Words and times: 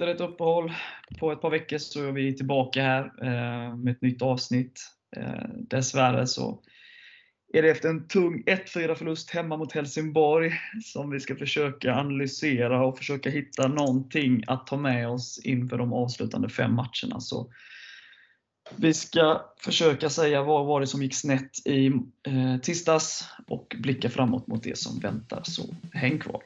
Efter 0.00 0.14
ett 0.14 0.20
uppehåll 0.20 0.72
på 1.18 1.32
ett 1.32 1.40
par 1.40 1.50
veckor 1.50 1.78
så 1.78 2.08
är 2.08 2.12
vi 2.12 2.36
tillbaka 2.36 2.82
här 2.82 3.04
eh, 3.22 3.76
med 3.76 3.92
ett 3.92 4.02
nytt 4.02 4.22
avsnitt. 4.22 4.80
Eh, 5.16 5.48
dessvärre 5.58 6.26
så 6.26 6.62
är 7.52 7.62
det 7.62 7.70
efter 7.70 7.88
en 7.88 8.08
tung 8.08 8.42
1-4 8.46 8.94
förlust 8.94 9.30
hemma 9.30 9.56
mot 9.56 9.72
Helsingborg 9.72 10.52
som 10.84 11.10
vi 11.10 11.20
ska 11.20 11.36
försöka 11.36 11.94
analysera 11.94 12.86
och 12.86 12.98
försöka 12.98 13.30
hitta 13.30 13.68
någonting 13.68 14.42
att 14.46 14.66
ta 14.66 14.76
med 14.76 15.08
oss 15.08 15.40
inför 15.44 15.78
de 15.78 15.92
avslutande 15.92 16.48
fem 16.48 16.74
matcherna. 16.74 17.20
Så 17.20 17.52
vi 18.76 18.94
ska 18.94 19.44
försöka 19.58 20.10
säga 20.10 20.42
vad 20.42 20.66
var 20.66 20.80
det 20.80 20.86
som 20.86 21.02
gick 21.02 21.14
snett 21.14 21.66
i 21.66 21.86
eh, 22.26 22.60
tisdags 22.62 23.28
och 23.46 23.76
blicka 23.78 24.10
framåt 24.10 24.46
mot 24.46 24.62
det 24.62 24.78
som 24.78 24.98
väntar. 24.98 25.40
Så 25.44 25.74
häng 25.92 26.18
kvar! 26.18 26.42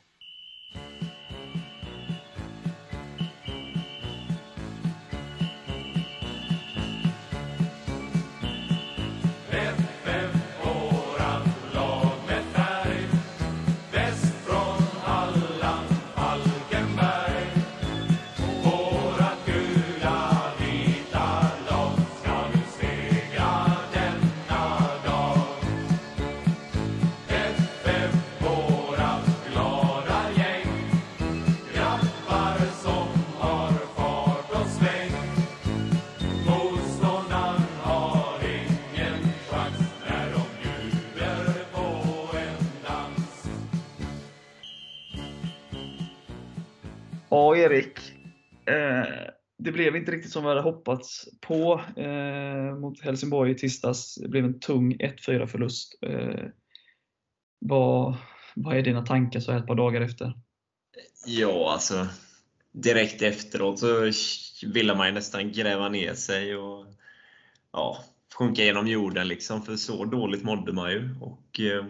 Ja, 47.55 47.59
Erik. 47.59 47.99
Eh, 48.67 49.33
det 49.59 49.73
blev 49.73 49.97
inte 49.97 50.13
riktigt 50.13 50.33
som 50.33 50.43
vi 50.43 50.49
hade 50.49 50.61
hoppats 50.61 51.29
på 51.41 51.81
eh, 51.97 52.79
mot 52.79 53.01
Helsingborg 53.01 53.51
i 53.51 53.55
tisdags. 53.55 54.15
Det 54.15 54.29
blev 54.29 54.45
en 54.45 54.61
tung 54.61 54.95
1-4 54.95 55.47
förlust. 55.47 55.99
Eh, 56.03 56.45
vad, 57.59 58.17
vad 58.55 58.77
är 58.77 58.83
dina 58.83 59.07
tankar 59.07 59.41
så 59.41 59.53
här 59.53 59.59
ett 59.59 59.67
par 59.67 59.75
dagar 59.75 60.01
efter? 60.01 60.33
Ja, 61.27 61.73
alltså 61.73 62.07
direkt 62.73 63.23
efteråt 63.23 63.79
så 63.79 64.11
ville 64.67 64.95
man 64.95 65.07
ju 65.07 65.13
nästan 65.13 65.53
gräva 65.53 65.89
ner 65.89 66.15
sig 66.15 66.57
och 66.57 66.87
ja, 67.73 68.05
sjunka 68.35 68.63
genom 68.65 68.87
jorden 68.87 69.29
liksom, 69.29 69.63
för 69.63 69.77
så 69.77 70.05
dåligt 70.05 70.45
mådde 70.45 70.73
man 70.73 70.91
ju. 70.91 71.15
Och, 71.21 71.61
eh, 71.61 71.85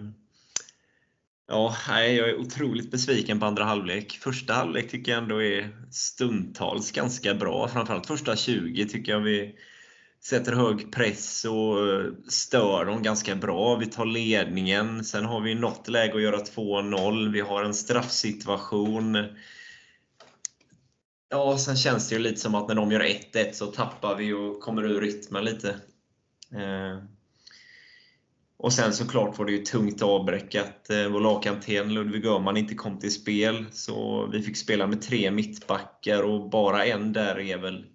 Ja, 1.47 1.77
jag 1.89 2.29
är 2.29 2.41
otroligt 2.41 2.91
besviken 2.91 3.41
på 3.41 3.47
andra 3.47 3.65
halvlek. 3.65 4.13
Första 4.13 4.55
halvlek 4.55 4.91
tycker 4.91 5.13
jag 5.13 5.23
ändå 5.23 5.43
är 5.43 5.87
stundtals 5.91 6.93
ganska 6.93 7.35
bra. 7.35 7.69
Framförallt 7.69 8.07
första 8.07 8.37
20 8.37 8.89
tycker 8.89 9.13
jag 9.13 9.21
vi 9.21 9.55
sätter 10.25 10.53
hög 10.53 10.93
press 10.93 11.45
och 11.45 11.89
eh, 11.89 12.13
stör 12.29 12.85
dem 12.85 13.03
ganska 13.03 13.37
bra. 13.37 13.77
Vi 13.77 13.87
tar 13.87 14.07
ledningen. 14.07 15.05
Sen 15.05 15.25
har 15.25 15.41
vi 15.41 15.55
något 15.55 15.89
läge 15.89 16.15
att 16.15 16.23
göra 16.23 16.39
2-0. 16.39 17.33
Vi 17.33 17.41
har 17.41 17.65
en 17.65 17.75
straffsituation. 17.75 19.19
Ja, 21.29 21.59
sen 21.59 21.77
känns 21.77 22.09
det 22.09 22.15
ju 22.15 22.21
lite 22.21 22.41
som 22.41 22.55
att 22.55 22.69
när 22.69 22.75
de 22.75 22.93
gör 22.93 23.01
1-1 23.01 23.53
så 23.53 23.67
tappar 23.67 24.17
vi 24.17 24.33
och 24.33 24.61
kommer 24.61 24.83
ur 24.83 25.01
rytmen 25.01 25.45
lite. 25.45 25.69
Eh, 26.53 27.14
och 28.57 28.73
sen 28.73 28.93
såklart 28.93 29.39
var 29.39 29.45
det 29.45 29.53
ju 29.53 29.65
tungt 29.65 30.03
avbräck 30.03 30.55
att 30.55 30.91
eh, 30.91 31.09
vår 31.09 31.21
lagkapten 31.21 31.95
Ludvig 31.95 32.27
Öhman 32.27 32.57
inte 32.57 32.75
kom 32.75 32.99
till 32.99 33.13
spel. 33.13 33.67
Så 33.73 34.27
vi 34.27 34.43
fick 34.43 34.57
spela 34.57 34.87
med 34.87 35.03
tre 35.03 35.31
mittbackar 35.31 36.23
och 36.23 36.51
bara 36.51 36.85
en 36.85 37.13
där 37.13 37.39
är 37.41 37.59
väl 37.59 37.87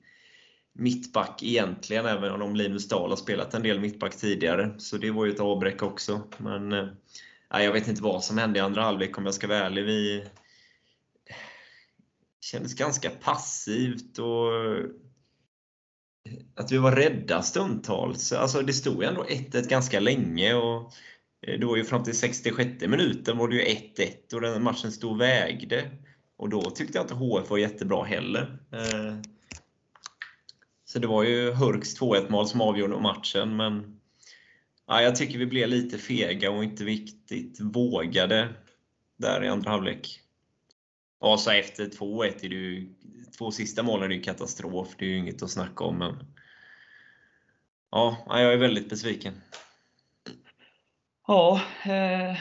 mittback 0.74 1.44
egentligen, 1.44 2.06
även 2.06 2.42
om 2.42 2.56
Linus 2.56 2.88
Dahl 2.88 3.10
har 3.10 3.18
spelat 3.18 3.54
en 3.54 3.64
del 3.64 3.80
mittback 3.80 4.18
tidigare. 4.18 4.76
Så 4.78 4.98
det 4.98 5.12
var 5.12 5.26
ju 5.26 5.32
ett 5.32 5.40
avbräck 5.40 5.84
också. 5.84 6.22
Men 6.38 6.72
eh, 6.72 6.88
nej, 7.54 7.66
jag 7.66 7.74
vet 7.74 7.88
inte 7.88 8.04
vad 8.04 8.24
som 8.24 8.38
hände 8.38 8.60
i 8.60 8.62
andra 8.62 8.82
halvlek 8.82 9.18
om 9.18 9.26
jag 9.26 9.34
ska 9.34 9.48
vara 9.48 9.66
ärlig. 9.66 9.86
Vi 9.86 10.26
kändes 12.42 12.74
ganska 12.74 13.10
passivt 13.10 14.20
och 14.20 14.52
att 16.56 16.72
vi 16.72 16.78
var 16.78 16.92
rädda 16.92 17.42
stundtals. 17.42 18.32
Alltså 18.32 18.62
det 18.62 18.74
stod 18.74 19.04
ju 19.04 19.10
ändå 19.10 19.24
1-1 19.24 19.70
ganska 19.70 20.00
länge 20.00 20.54
och 20.54 20.94
eh, 21.48 21.60
det 21.60 21.66
var 21.66 21.78
ju 21.78 21.84
fram 21.84 22.04
till 22.04 22.18
66 22.18 22.88
minuten 22.88 23.38
var 23.38 23.48
det 23.48 23.56
ju 23.56 23.64
1-1 23.64 24.34
och 24.34 24.42
den 24.42 24.64
matchen 24.64 24.92
stod 24.92 25.12
och 25.12 25.22
vägde. 25.22 25.92
Och 26.38 26.50
då 26.50 26.62
tyckte 26.62 26.98
jag 26.98 27.04
inte 27.04 27.14
HF 27.14 27.50
var 27.50 27.58
jättebra 27.58 28.04
heller. 28.04 28.60
Eh, 28.72 29.16
så 30.86 31.00
det 31.00 31.08
var 31.08 31.24
ju 31.24 31.52
Hurks 31.52 32.02
2-1 32.02 32.32
mål 32.32 32.48
som 32.48 32.62
avgjorde 32.62 33.00
matchen, 33.00 33.56
men 33.56 34.00
ja, 34.88 35.02
jag 35.02 35.16
tycker 35.16 35.40
vi 35.40 35.46
blev 35.46 35.70
lite 35.70 35.98
fega 35.98 36.52
och 36.52 36.64
inte 36.64 36.84
riktigt 36.84 37.60
vågade 37.62 38.54
där 39.18 39.44
i 39.44 39.48
andra 39.48 39.72
halvlek. 39.72 40.20
Och 41.20 41.40
så 41.40 41.52
efter 41.52 41.86
2-1 41.86 42.46
är 42.46 42.50
det 42.50 42.56
ju 42.56 42.94
två 43.40 43.52
sista 43.52 43.84
målen 43.84 44.12
är 44.12 44.16
ju 44.16 44.22
katastrof. 44.22 44.88
Det 44.98 45.06
är 45.06 45.10
ju 45.10 45.18
inget 45.18 45.44
att 45.44 45.50
snacka 45.50 45.84
om. 45.84 45.98
Men... 45.98 46.16
Ja, 47.92 48.18
jag 48.28 48.54
är 48.54 48.58
väldigt 48.58 48.90
besviken. 48.90 49.34
Ja, 51.28 51.62
eh, 51.86 52.38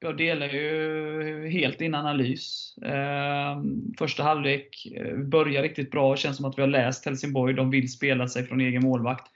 jag 0.00 0.16
delar 0.16 0.46
ju 0.46 1.48
helt 1.48 1.78
din 1.78 1.94
analys. 1.94 2.74
Eh, 2.82 3.62
första 3.98 4.22
halvlek 4.22 4.86
eh, 4.96 5.16
börjar 5.16 5.62
riktigt 5.62 5.90
bra. 5.90 6.10
Det 6.10 6.20
känns 6.20 6.36
som 6.36 6.46
att 6.46 6.58
vi 6.58 6.62
har 6.62 6.68
läst 6.68 7.04
Helsingborg. 7.04 7.54
De 7.54 7.70
vill 7.70 7.92
spela 7.92 8.28
sig 8.28 8.46
från 8.46 8.60
egen 8.60 8.82
målvakt 8.82 9.26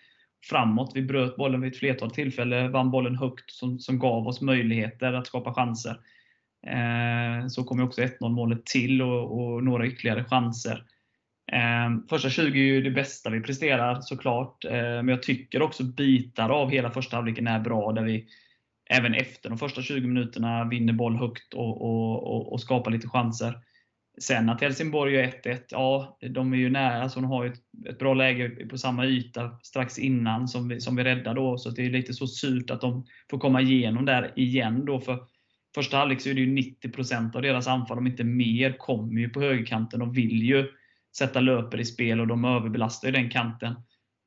framåt. 0.45 0.93
Vi 0.95 1.03
bröt 1.03 1.37
bollen 1.37 1.61
vid 1.61 1.73
ett 1.73 1.79
flertal 1.79 2.11
tillfällen, 2.11 2.73
vann 2.73 2.91
bollen 2.91 3.17
högt 3.17 3.51
som, 3.51 3.79
som 3.79 3.99
gav 3.99 4.27
oss 4.27 4.41
möjligheter 4.41 5.13
att 5.13 5.27
skapa 5.27 5.55
chanser. 5.55 6.01
Eh, 6.67 7.47
så 7.49 7.65
kom 7.65 7.81
också 7.81 8.01
1-0 8.01 8.29
målet 8.29 8.67
till 8.67 9.03
och, 9.03 9.41
och, 9.41 9.65
några 9.65 9.87
ytterligare 9.87 10.25
chanser. 10.25 10.85
Eh, 11.53 12.09
första 12.11 12.31
20 12.31 12.61
är 12.61 12.65
ju 12.65 12.83
det 12.83 12.91
bästa 12.91 13.31
vi 13.31 13.41
presterar 13.41 14.01
såklart, 14.01 14.65
eh, 14.65 14.73
men 14.73 15.09
jag 15.09 15.23
tycker 15.23 15.63
också 15.63 15.85
bitar 15.85 16.51
av 16.51 16.71
hela 16.71 16.91
första 16.91 17.17
halvleken 17.17 17.47
är 17.47 17.61
bra, 17.61 17.93
där 17.93 18.03
vi 18.03 18.27
även 18.91 19.15
efter 19.15 19.49
de 19.49 19.59
första 19.59 19.83
20 19.83 20.07
minuterna 20.07 20.65
vinner 20.65 20.93
boll 20.93 21.17
högt 21.17 21.55
och, 21.55 21.83
och, 21.83 22.53
och 22.53 22.61
skapar 22.61 22.91
lite 22.91 23.09
chanser. 23.09 23.55
Sen 24.21 24.49
att 24.49 24.61
Helsingborg 24.61 25.15
gör 25.15 25.23
1-1, 25.23 25.61
ja, 25.71 26.19
de 26.31 26.53
är 26.53 26.57
ju 26.57 26.71
nära, 26.71 27.03
alltså 27.03 27.21
de 27.21 27.31
har 27.31 27.45
ju 27.45 27.53
ett, 27.53 27.61
ett, 27.89 27.99
bra 27.99 28.15
läge 28.15 28.49
på 28.49 28.79
samma 28.79 29.07
yta 29.07 29.59
strax 29.63 29.99
innan 29.99 30.49
som 30.49 30.69
vi, 30.69 30.81
som 30.81 30.97
vi 30.97 31.05
räddar 31.05 31.35
då, 31.35 31.59
så 31.59 31.71
det 31.71 31.87
är 31.87 31.91
lite 31.91 32.15
så 32.15 32.27
surt 32.27 32.71
att 32.71 32.81
de 32.81 33.07
får 33.31 33.39
komma 33.39 33.61
igenom 33.61 34.05
där 34.05 34.33
igen 34.37 34.85
då, 34.85 35.01
för 35.01 35.19
första 35.79 35.97
halvlek 35.97 36.21
så 36.21 36.29
är 36.29 36.35
det 36.35 36.41
ju 36.41 36.57
90% 36.57 37.37
av 37.37 37.43
deras 37.43 37.67
anfall, 37.67 37.99
om 37.99 38.07
inte 38.07 38.25
mer, 38.25 38.73
kommer 38.73 39.21
ju 39.21 39.29
på 39.29 39.41
högerkanten. 39.41 40.03
och 40.03 40.17
vill 40.17 40.43
ju 40.43 40.69
sätta 41.17 41.41
löper 41.41 41.81
i 41.81 41.85
spel 41.85 42.21
och 42.21 42.27
de 42.27 42.45
överbelastar 42.45 43.09
ju 43.09 43.13
den 43.13 43.31
kanten. 43.31 43.73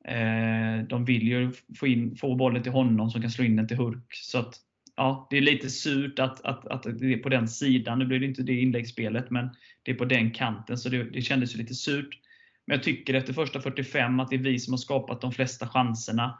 Eh, 0.04 0.86
de 0.88 1.04
vill 1.04 1.28
ju 1.28 1.52
få, 1.78 1.86
in, 1.86 2.16
få 2.16 2.34
bollen 2.34 2.62
till 2.62 2.72
honom 2.72 3.10
som 3.10 3.20
kan 3.20 3.30
slå 3.30 3.44
in 3.44 3.56
den 3.56 3.68
till 3.68 3.76
Hurk. 3.76 4.14
Så 4.14 4.38
att, 4.38 4.54
ja, 4.96 5.26
det 5.30 5.36
är 5.36 5.40
lite 5.40 5.70
surt 5.70 6.18
att, 6.18 6.44
att, 6.44 6.66
att 6.66 6.82
det 6.82 7.12
är 7.12 7.18
på 7.18 7.28
den 7.28 7.48
sidan. 7.48 7.98
Nu 7.98 8.06
blir 8.06 8.20
det 8.20 8.26
inte 8.26 8.42
det 8.42 8.60
inläggsspelet, 8.60 9.30
men 9.30 9.50
det 9.82 9.90
är 9.92 9.96
på 9.96 10.04
den 10.04 10.30
kanten. 10.30 10.78
Så 10.78 10.88
det, 10.88 11.04
det 11.04 11.22
kändes 11.22 11.54
ju 11.54 11.58
lite 11.58 11.74
surt. 11.74 12.18
Men 12.66 12.76
jag 12.76 12.84
tycker 12.84 13.14
efter 13.14 13.32
första 13.32 13.60
45 13.60 14.20
att 14.20 14.30
det 14.30 14.36
är 14.36 14.38
vi 14.38 14.58
som 14.58 14.72
har 14.72 14.78
skapat 14.78 15.20
de 15.20 15.32
flesta 15.32 15.68
chanserna. 15.68 16.38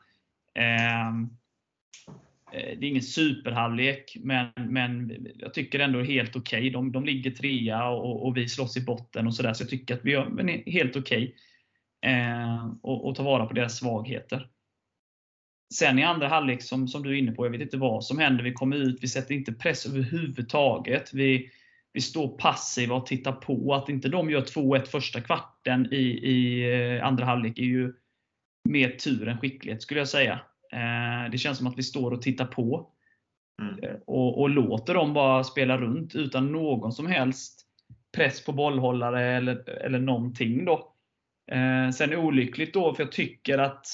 Eh, 0.55 1.13
Eh, 2.53 2.79
det 2.79 2.87
är 2.87 2.91
ingen 2.91 3.03
superhalvlek, 3.03 4.17
men, 4.21 4.49
men 4.57 5.27
jag 5.39 5.55
tycker 5.55 5.79
ändå 5.79 6.03
helt 6.03 6.37
okej. 6.37 6.59
Okay. 6.59 6.71
De, 6.71 6.93
de 6.93 7.05
ligger 7.05 7.31
trea 7.31 7.89
och, 7.89 8.27
och, 8.27 8.37
vi 8.37 8.49
slåss 8.49 8.77
i 8.77 8.81
botten 8.81 9.27
och 9.27 9.35
sådär. 9.35 9.53
Så 9.53 9.63
jag 9.63 9.71
tycker 9.71 9.95
att 9.95 10.05
vi 10.05 10.11
gör 10.11 10.29
men 10.29 10.49
helt 10.49 10.97
okej. 10.97 11.25
Okay. 11.25 12.13
Eh, 12.13 12.67
och, 12.83 13.09
och 13.09 13.15
tar 13.15 13.25
vara 13.25 13.47
på 13.47 13.55
deras 13.55 13.79
svagheter. 13.79 14.49
Sen 15.75 15.99
i 15.99 16.03
andra 16.03 16.29
halvlek, 16.29 16.63
som, 16.63 16.89
som 16.89 17.03
du 17.03 17.11
är 17.11 17.15
inne 17.15 17.33
på, 17.33 17.47
jag 17.47 17.51
vet 17.51 17.61
inte 17.61 17.77
vad 17.77 18.05
som 18.05 18.19
händer. 18.19 18.45
Vi 18.45 18.53
kommer 18.53 18.77
ut, 18.77 18.99
vi 19.03 19.09
sätter 19.09 19.35
inte 19.35 19.53
press 19.53 19.87
överhuvudtaget. 19.87 21.15
Vi, 21.15 21.51
vi 21.93 22.01
står 22.01 22.39
passiva 22.39 22.95
och 22.95 23.07
tittar 23.07 23.33
på. 23.33 23.75
Att 23.75 23.89
inte 23.89 24.09
de 24.09 24.31
gör 24.31 24.41
2-1 24.41 24.85
första 24.85 25.21
kvarten 25.21 25.93
i, 25.93 26.03
i 26.03 26.65
eh, 26.73 27.07
andra 27.07 27.25
halvlek 27.25 27.59
är 27.59 27.63
ju 27.63 27.93
mer 28.69 28.89
tur 28.89 29.29
än 29.29 29.39
skicklighet, 29.39 29.83
skulle 29.83 30.01
jag 30.01 30.09
säga. 30.09 30.41
Eh, 30.73 31.31
det 31.31 31.39
känns 31.39 31.59
som 31.59 31.67
att 31.67 31.79
vi 31.79 31.83
står 31.83 32.11
och 32.11 32.23
tittar 32.23 32.47
på. 32.47 32.91
Mm. 33.63 33.85
Eh, 33.85 33.97
och, 34.07 34.41
och, 34.41 34.51
låter 34.51 34.95
dem 34.95 35.13
bara 35.13 35.45
spela 35.45 35.79
runt 35.79 36.15
utan 36.15 36.53
någon 36.53 36.93
som 36.93 37.07
helst 37.07 37.67
press 38.17 38.45
på 38.45 38.53
bollhållare 38.53 39.37
eller, 39.37 39.69
eller 39.71 39.99
någonting. 39.99 40.65
Då. 40.65 40.95
Eh, 41.53 41.91
sen 41.91 42.15
olyckligt 42.15 42.75
då, 42.75 42.95
för 42.95 43.03
jag 43.03 43.13
tycker 43.13 43.59
att, 43.59 43.87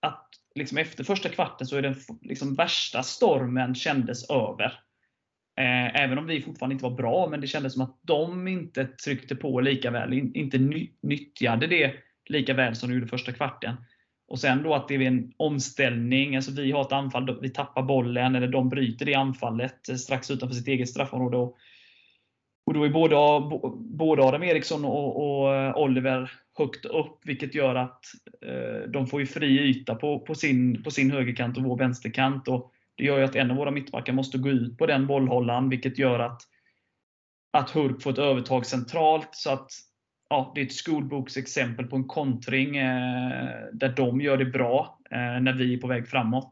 att 0.00 0.28
liksom 0.54 0.78
efter 0.78 1.04
första 1.04 1.28
kvarten 1.28 1.66
så 1.66 1.76
är 1.76 1.82
den 1.82 1.96
liksom 2.22 2.54
värsta 2.54 3.02
stormen 3.02 3.74
kändes 3.74 4.30
över. 4.30 4.80
Eh, 5.60 6.02
även 6.02 6.18
om 6.18 6.26
vi 6.26 6.42
fortfarande 6.42 6.72
inte 6.72 6.84
var 6.84 6.96
bra, 6.96 7.28
men 7.30 7.40
det 7.40 7.46
kändes 7.46 7.72
som 7.72 7.82
att 7.82 7.98
de 8.02 8.48
inte 8.48 8.84
tryckte 8.84 9.36
på 9.36 9.60
lika 9.60 9.90
väl, 9.90 10.12
in, 10.12 10.34
inte 10.34 10.58
nyttjade 11.02 11.66
det 11.66 11.94
lika 12.28 12.54
väl 12.54 12.76
som 12.76 12.88
de 12.88 12.94
gjorde 12.94 13.08
första 13.08 13.32
kvarten. 13.32 13.76
Och 14.30 14.38
sen 14.38 14.62
då 14.62 14.74
att 14.74 14.88
det 14.88 14.94
är 14.94 15.00
en 15.00 15.32
omställning, 15.36 16.36
alltså 16.36 16.52
vi 16.52 16.72
har 16.72 16.80
ett 16.80 16.92
anfall, 16.92 17.38
vi 17.40 17.50
tappar 17.50 17.82
bollen, 17.82 18.34
eller 18.34 18.48
de 18.48 18.68
bryter 18.68 19.06
det 19.06 19.14
anfallet 19.14 20.00
strax 20.00 20.30
utanför 20.30 20.56
sitt 20.56 20.68
eget 20.68 20.88
straffområde. 20.88 21.36
Och, 21.36 21.56
och 22.66 22.74
då 22.74 22.84
är 22.84 22.88
både, 22.88 23.16
både 23.76 24.22
Adam 24.22 24.42
Eriksson 24.42 24.84
och, 24.84 25.40
och 25.40 25.54
eh, 25.54 25.76
Oliver 25.76 26.32
högt 26.58 26.84
upp, 26.84 27.18
vilket 27.24 27.54
gör 27.54 27.74
att 27.74 28.04
eh, 28.46 28.90
de 28.90 29.06
får 29.06 29.20
ju 29.20 29.26
fri 29.26 29.58
yta 29.58 29.94
på, 29.94 30.18
på, 30.18 30.34
sin, 30.34 30.82
på 30.82 30.90
sin 30.90 31.10
högerkant 31.10 31.56
och 31.56 31.64
vår 31.64 31.78
vänsterkant. 31.78 32.48
Och 32.48 32.72
det 32.94 33.04
gör 33.04 33.18
ju 33.18 33.24
att 33.24 33.36
en 33.36 33.50
av 33.50 33.56
våra 33.56 33.70
mittbackar 33.70 34.12
måste 34.12 34.38
gå 34.38 34.48
ut 34.48 34.78
på 34.78 34.86
den 34.86 35.06
bollhållaren, 35.06 35.68
vilket 35.68 35.98
gör 35.98 36.18
att, 36.18 36.42
att 37.50 37.70
Hurk 37.70 38.02
får 38.02 38.10
ett 38.10 38.18
övertag 38.18 38.66
centralt. 38.66 39.28
Så 39.32 39.50
att 39.50 39.70
ja, 40.30 40.52
det 40.54 40.60
är 40.60 40.64
ett 40.64 40.72
skolboksexempel 40.72 41.86
på 41.86 41.96
en 41.96 42.04
kontring 42.04 42.76
eh, 42.76 43.64
där 43.72 43.94
de 43.96 44.20
gör 44.20 44.36
det 44.36 44.44
bra 44.44 44.98
eh, 45.10 45.40
när 45.40 45.52
vi 45.52 45.74
är 45.74 45.78
på 45.78 45.86
väg 45.86 46.08
framåt. 46.08 46.48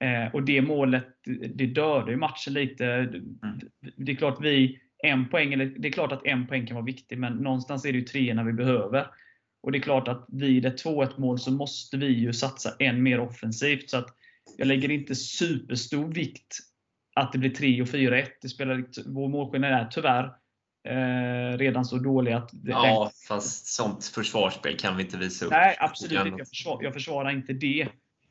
Eh, 0.00 0.34
och 0.34 0.42
det 0.42 0.62
målet, 0.62 1.06
det 1.54 1.66
dödar 1.66 2.10
ju 2.10 2.16
matchen 2.16 2.52
lite. 2.52 2.86
Mm. 2.86 3.60
Det 3.96 4.12
är 4.12 4.16
klart 4.16 4.38
vi, 4.40 4.80
en 5.02 5.28
poäng, 5.28 5.52
eller 5.52 5.66
det 5.66 5.88
är 5.88 5.92
klart 5.92 6.12
att 6.12 6.26
en 6.26 6.46
poäng 6.46 6.66
kan 6.66 6.74
vara 6.74 6.84
viktig, 6.84 7.18
men 7.18 7.32
någonstans 7.32 7.84
är 7.84 7.92
det 7.92 7.98
ju 7.98 8.04
treorna 8.04 8.44
vi 8.44 8.52
behöver. 8.52 9.06
Och 9.62 9.72
det 9.72 9.78
är 9.78 9.82
klart 9.82 10.08
att 10.08 10.26
vid 10.28 10.66
ett 10.66 10.84
2-1 10.84 11.20
mål 11.20 11.38
så 11.38 11.52
måste 11.52 11.96
vi 11.96 12.06
ju 12.06 12.32
satsa 12.32 12.70
än 12.78 13.02
mer 13.02 13.20
offensivt. 13.20 13.90
Så 13.90 13.98
att 13.98 14.08
jag 14.56 14.68
lägger 14.68 14.90
inte 14.90 15.14
superstor 15.14 16.08
vikt 16.08 16.58
att 17.14 17.32
det 17.32 17.38
blir 17.38 17.50
3 17.50 17.82
och 17.82 17.88
4-1. 17.88 18.26
Det 18.42 18.48
spelar, 18.48 18.84
vår 19.06 19.28
målskillnad 19.28 19.72
är 19.72 19.84
tyvärr 19.84 20.39
eh, 20.84 21.58
redan 21.58 21.84
så 21.84 21.98
dålig 21.98 22.32
att... 22.32 22.50
Det, 22.52 22.70
ja, 22.70 23.10
fast 23.28 23.66
sånt 23.66 24.04
försvarsspel 24.04 24.76
kan 24.76 24.96
vi 24.96 25.02
inte 25.02 25.16
visa 25.16 25.44
upp. 25.44 25.50
Nej, 25.50 25.76
absolut 25.80 26.26
inte. 26.26 26.38
Jag, 26.38 26.48
försvar, 26.48 26.78
jag 26.82 26.94
försvarar 26.94 27.30
inte 27.30 27.52
det. 27.52 27.80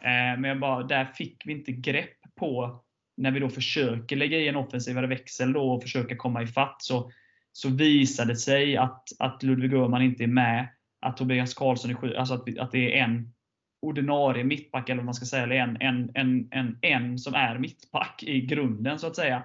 Eh, 0.02 0.40
men 0.40 0.60
bara, 0.60 0.84
där 0.84 1.06
fick 1.06 1.44
vi 1.46 1.54
inte 1.54 1.72
grepp 1.72 2.18
på, 2.36 2.84
när 3.18 3.32
vi 3.32 3.40
då 3.40 3.50
försöker 3.50 4.16
lägga 4.16 4.38
i 4.38 4.48
en 4.48 4.56
offensivare 4.56 5.08
växel 5.08 5.54
då 5.54 5.72
och 5.72 5.82
försöka 5.82 6.16
komma 6.16 6.44
ifatt, 6.44 6.76
så, 6.80 7.12
så 7.52 7.70
visade 7.70 8.32
det 8.32 8.38
sig 8.38 8.78
att, 8.78 9.04
att 9.20 9.44
Ludvig 9.44 9.74
Öhman 9.74 10.02
inte 10.02 10.24
är 10.24 10.28
med. 10.28 10.70
Att 11.02 11.18
Tobias 11.18 11.54
Karlsson 11.54 11.92
är 11.92 11.96
sjuk. 11.96 12.16
Alltså 12.16 12.34
att, 12.34 12.58
att 12.60 12.72
det 12.72 13.00
är 13.00 13.04
en 13.04 13.34
ordinarie 13.82 14.44
mittback, 14.44 14.90
eller 14.90 14.98
vad 14.98 15.06
man 15.06 15.14
ska 15.14 15.26
säga, 15.26 15.44
eller 15.44 15.56
en, 15.56 15.78
en, 15.82 16.12
en, 16.14 16.48
en, 16.52 16.80
en 16.82 17.20
som 17.20 17.34
är 17.34 17.58
mittback 17.58 18.24
i 18.24 18.42
grunden, 18.42 19.00
så 19.00 19.08
att 19.08 19.16
säga. 19.16 19.44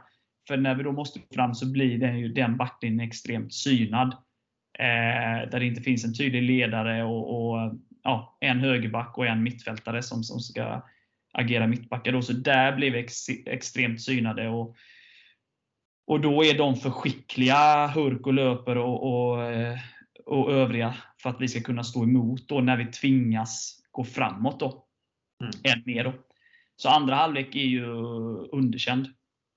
För 0.48 0.56
när 0.56 0.74
vi 0.74 0.82
då 0.82 0.92
måste 0.92 1.20
fram 1.34 1.54
så 1.54 1.72
blir 1.72 1.98
den, 1.98 2.18
ju, 2.18 2.28
den 2.28 2.56
backlinjen 2.56 3.08
extremt 3.08 3.54
synad. 3.54 4.12
Eh, 4.78 5.50
där 5.50 5.60
det 5.60 5.66
inte 5.66 5.82
finns 5.82 6.04
en 6.04 6.14
tydlig 6.14 6.42
ledare 6.42 7.04
och, 7.04 7.52
och, 7.52 7.74
ja, 8.02 8.38
en 8.40 8.60
högerback 8.60 9.18
och 9.18 9.26
en 9.26 9.42
mittfältare 9.42 10.02
som, 10.02 10.22
som 10.22 10.40
ska 10.40 10.82
agera 11.32 11.66
mittbackar. 11.66 12.12
Då. 12.12 12.22
Så 12.22 12.32
där 12.32 12.76
blev 12.76 12.92
vi 12.92 12.98
ex, 12.98 13.28
extremt 13.46 14.02
synade. 14.02 14.48
Och, 14.48 14.76
och 16.06 16.20
då 16.20 16.44
är 16.44 16.58
de 16.58 16.76
för 16.76 16.90
skickliga, 16.90 17.86
Hurk 17.86 18.26
och 18.26 18.34
Löper 18.34 18.78
och, 18.78 19.30
och, 19.32 19.42
eh, 19.42 19.78
och 20.26 20.52
övriga, 20.52 20.94
för 21.22 21.30
att 21.30 21.40
vi 21.40 21.48
ska 21.48 21.60
kunna 21.60 21.84
stå 21.84 22.02
emot 22.02 22.48
då 22.48 22.60
när 22.60 22.76
vi 22.76 22.86
tvingas 22.86 23.82
gå 23.90 24.04
framåt. 24.04 24.60
Då. 24.60 24.84
Mm. 25.40 25.52
Än 25.62 25.82
mer. 25.86 26.04
Då. 26.04 26.12
Så 26.76 26.88
andra 26.88 27.14
halvlek 27.14 27.54
är 27.54 27.64
ju 27.64 27.86
underkänd 28.52 29.06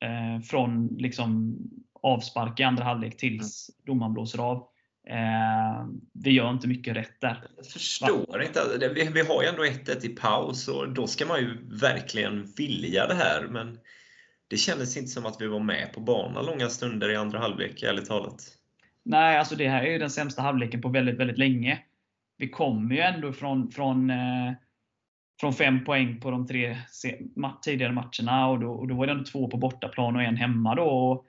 eh, 0.02 0.42
från 0.42 0.88
liksom 0.88 1.58
avspark 2.02 2.60
i 2.60 2.64
andra 2.64 2.84
halvlek 2.84 3.18
tills 3.18 3.70
mm. 3.70 3.86
domaren 3.86 4.14
blåser 4.14 4.40
av. 4.40 4.58
Eh, 5.10 5.88
vi 6.14 6.32
gör 6.32 6.50
inte 6.50 6.68
mycket 6.68 6.96
rätt 6.96 7.22
där. 7.22 7.44
Jag 7.56 7.66
förstår 7.66 8.38
Va? 8.38 8.44
inte. 8.44 8.90
Vi, 8.96 9.10
vi 9.14 9.22
har 9.22 9.44
ju 9.44 9.48
ändå 9.48 9.64
1-1 9.64 10.06
i 10.06 10.10
paus 10.10 10.68
och 10.68 10.90
då 10.94 11.08
ska 11.08 11.26
man 11.26 11.40
ju 11.40 11.58
verkligen 11.82 12.54
vilja 12.58 13.08
det 13.08 13.16
här. 13.16 13.48
Men 13.50 13.80
det 14.48 14.58
kändes 14.58 14.98
inte 14.98 15.10
som 15.10 15.26
att 15.26 15.42
vi 15.42 15.48
var 15.48 15.60
med 15.60 15.94
på 15.94 16.00
banan 16.00 16.46
långa 16.46 16.70
stunder 16.70 17.10
i 17.10 17.16
andra 17.16 17.40
halvlek, 17.40 17.84
ärligt 17.84 18.06
talat. 18.06 18.44
Nej, 19.04 19.38
alltså 19.38 19.56
det 19.56 19.70
här 19.70 19.84
är 19.84 19.92
ju 19.92 19.98
den 19.98 20.10
sämsta 20.10 20.42
halvleken 20.42 20.82
på 20.82 20.90
väldigt, 20.90 21.18
väldigt 21.18 21.38
länge. 21.38 21.80
Vi 22.38 22.50
kommer 22.50 22.96
ju 22.96 23.02
ändå 23.02 23.34
från, 23.34 23.72
från 23.72 24.10
eh, 24.10 24.54
från 25.40 25.54
fem 25.54 25.86
poäng 25.86 26.20
på 26.20 26.32
de 26.32 26.48
tre 26.48 26.78
tidigare 27.62 27.92
matcherna. 27.92 28.48
Och 28.48 28.60
då, 28.60 28.72
och 28.72 28.88
då 28.88 28.96
var 28.96 29.06
det 29.06 29.12
ändå 29.12 29.24
två 29.24 29.48
på 29.48 29.58
bortaplan 29.58 30.16
och 30.16 30.22
en 30.22 30.38
hemma. 30.38 30.76
Då. 30.76 30.84
Och, 30.84 31.26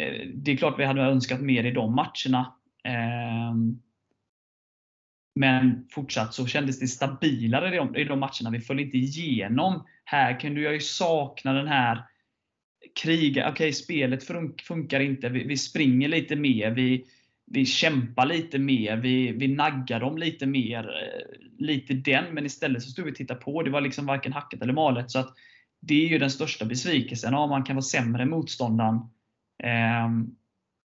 eh, 0.00 0.26
det 0.34 0.52
är 0.52 0.56
klart 0.56 0.78
vi 0.78 0.84
hade 0.84 1.02
önskat 1.02 1.40
mer 1.40 1.64
i 1.64 1.70
de 1.70 1.94
matcherna. 1.94 2.54
Eh, 2.84 3.54
men 5.34 5.86
fortsatt 5.90 6.34
så 6.34 6.46
kändes 6.46 6.80
det 6.80 6.88
stabilare 6.88 7.74
i 7.74 7.76
de, 7.76 7.96
i 7.96 8.04
de 8.04 8.20
matcherna. 8.20 8.50
Vi 8.52 8.60
föll 8.60 8.80
inte 8.80 8.98
igenom. 8.98 9.86
Här 10.04 10.40
kunde 10.40 10.60
jag 10.60 10.72
ju 10.72 10.80
sakna 10.80 11.52
den 11.52 11.68
här 11.68 12.04
kriga. 13.02 13.42
Okej, 13.42 13.52
okay, 13.52 13.72
spelet 13.72 14.24
funkar 14.66 15.00
inte. 15.00 15.28
Vi, 15.28 15.44
vi 15.44 15.56
springer 15.56 16.08
lite 16.08 16.36
mer. 16.36 16.70
Vi, 16.70 17.04
vi 17.50 17.66
kämpar 17.66 18.26
lite 18.26 18.58
mer, 18.58 18.96
vi, 18.96 19.32
vi 19.32 19.48
naggar 19.48 20.00
dem 20.00 20.18
lite 20.18 20.46
mer. 20.46 20.84
Eh, 20.84 21.38
lite 21.58 21.94
den, 21.94 22.34
men 22.34 22.46
istället 22.46 22.82
så 22.82 22.90
stod 22.90 23.04
vi 23.04 23.10
och 23.10 23.16
tittade 23.16 23.40
på. 23.40 23.62
Det 23.62 23.70
var 23.70 23.80
liksom 23.80 24.06
varken 24.06 24.32
hackat 24.32 24.62
eller 24.62 24.72
malet. 24.72 25.10
Så 25.10 25.18
att 25.18 25.34
det 25.80 26.04
är 26.04 26.08
ju 26.08 26.18
den 26.18 26.30
största 26.30 26.64
besvikelsen. 26.64 27.32
Ja, 27.32 27.46
man 27.46 27.64
kan 27.64 27.76
vara 27.76 27.82
sämre 27.82 28.22
än 28.22 28.30
motståndaren. 28.30 28.94
Eh, 29.62 30.08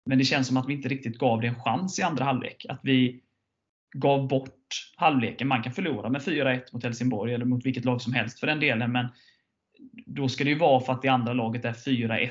men 0.07 0.19
det 0.19 0.25
känns 0.25 0.47
som 0.47 0.57
att 0.57 0.69
vi 0.69 0.73
inte 0.73 0.89
riktigt 0.89 1.19
gav 1.19 1.41
det 1.41 1.47
en 1.47 1.63
chans 1.63 1.99
i 1.99 2.03
andra 2.03 2.25
halvlek. 2.25 2.67
Att 2.69 2.81
vi 2.83 3.23
gav 3.95 4.29
bort 4.29 4.53
halvleken. 4.97 5.49
Man 5.49 5.63
kan 5.63 5.73
förlora 5.73 6.11
med 6.11 6.21
4-1 6.21 6.63
mot 6.73 6.85
Helsingborg, 6.85 7.35
eller 7.35 7.45
mot 7.45 7.67
vilket 7.67 7.85
lag 7.85 8.03
som 8.03 8.13
helst 8.13 8.41
för 8.41 8.47
den 8.47 8.61
delen. 8.61 8.93
Men 8.93 9.07
då 10.07 10.29
ska 10.29 10.45
det 10.45 10.51
ju 10.51 10.59
vara 10.59 10.81
för 10.81 10.93
att 10.93 11.03
det 11.03 11.09
andra 11.09 11.33
laget 11.33 11.65
är 11.65 11.73
4-1 11.73 12.31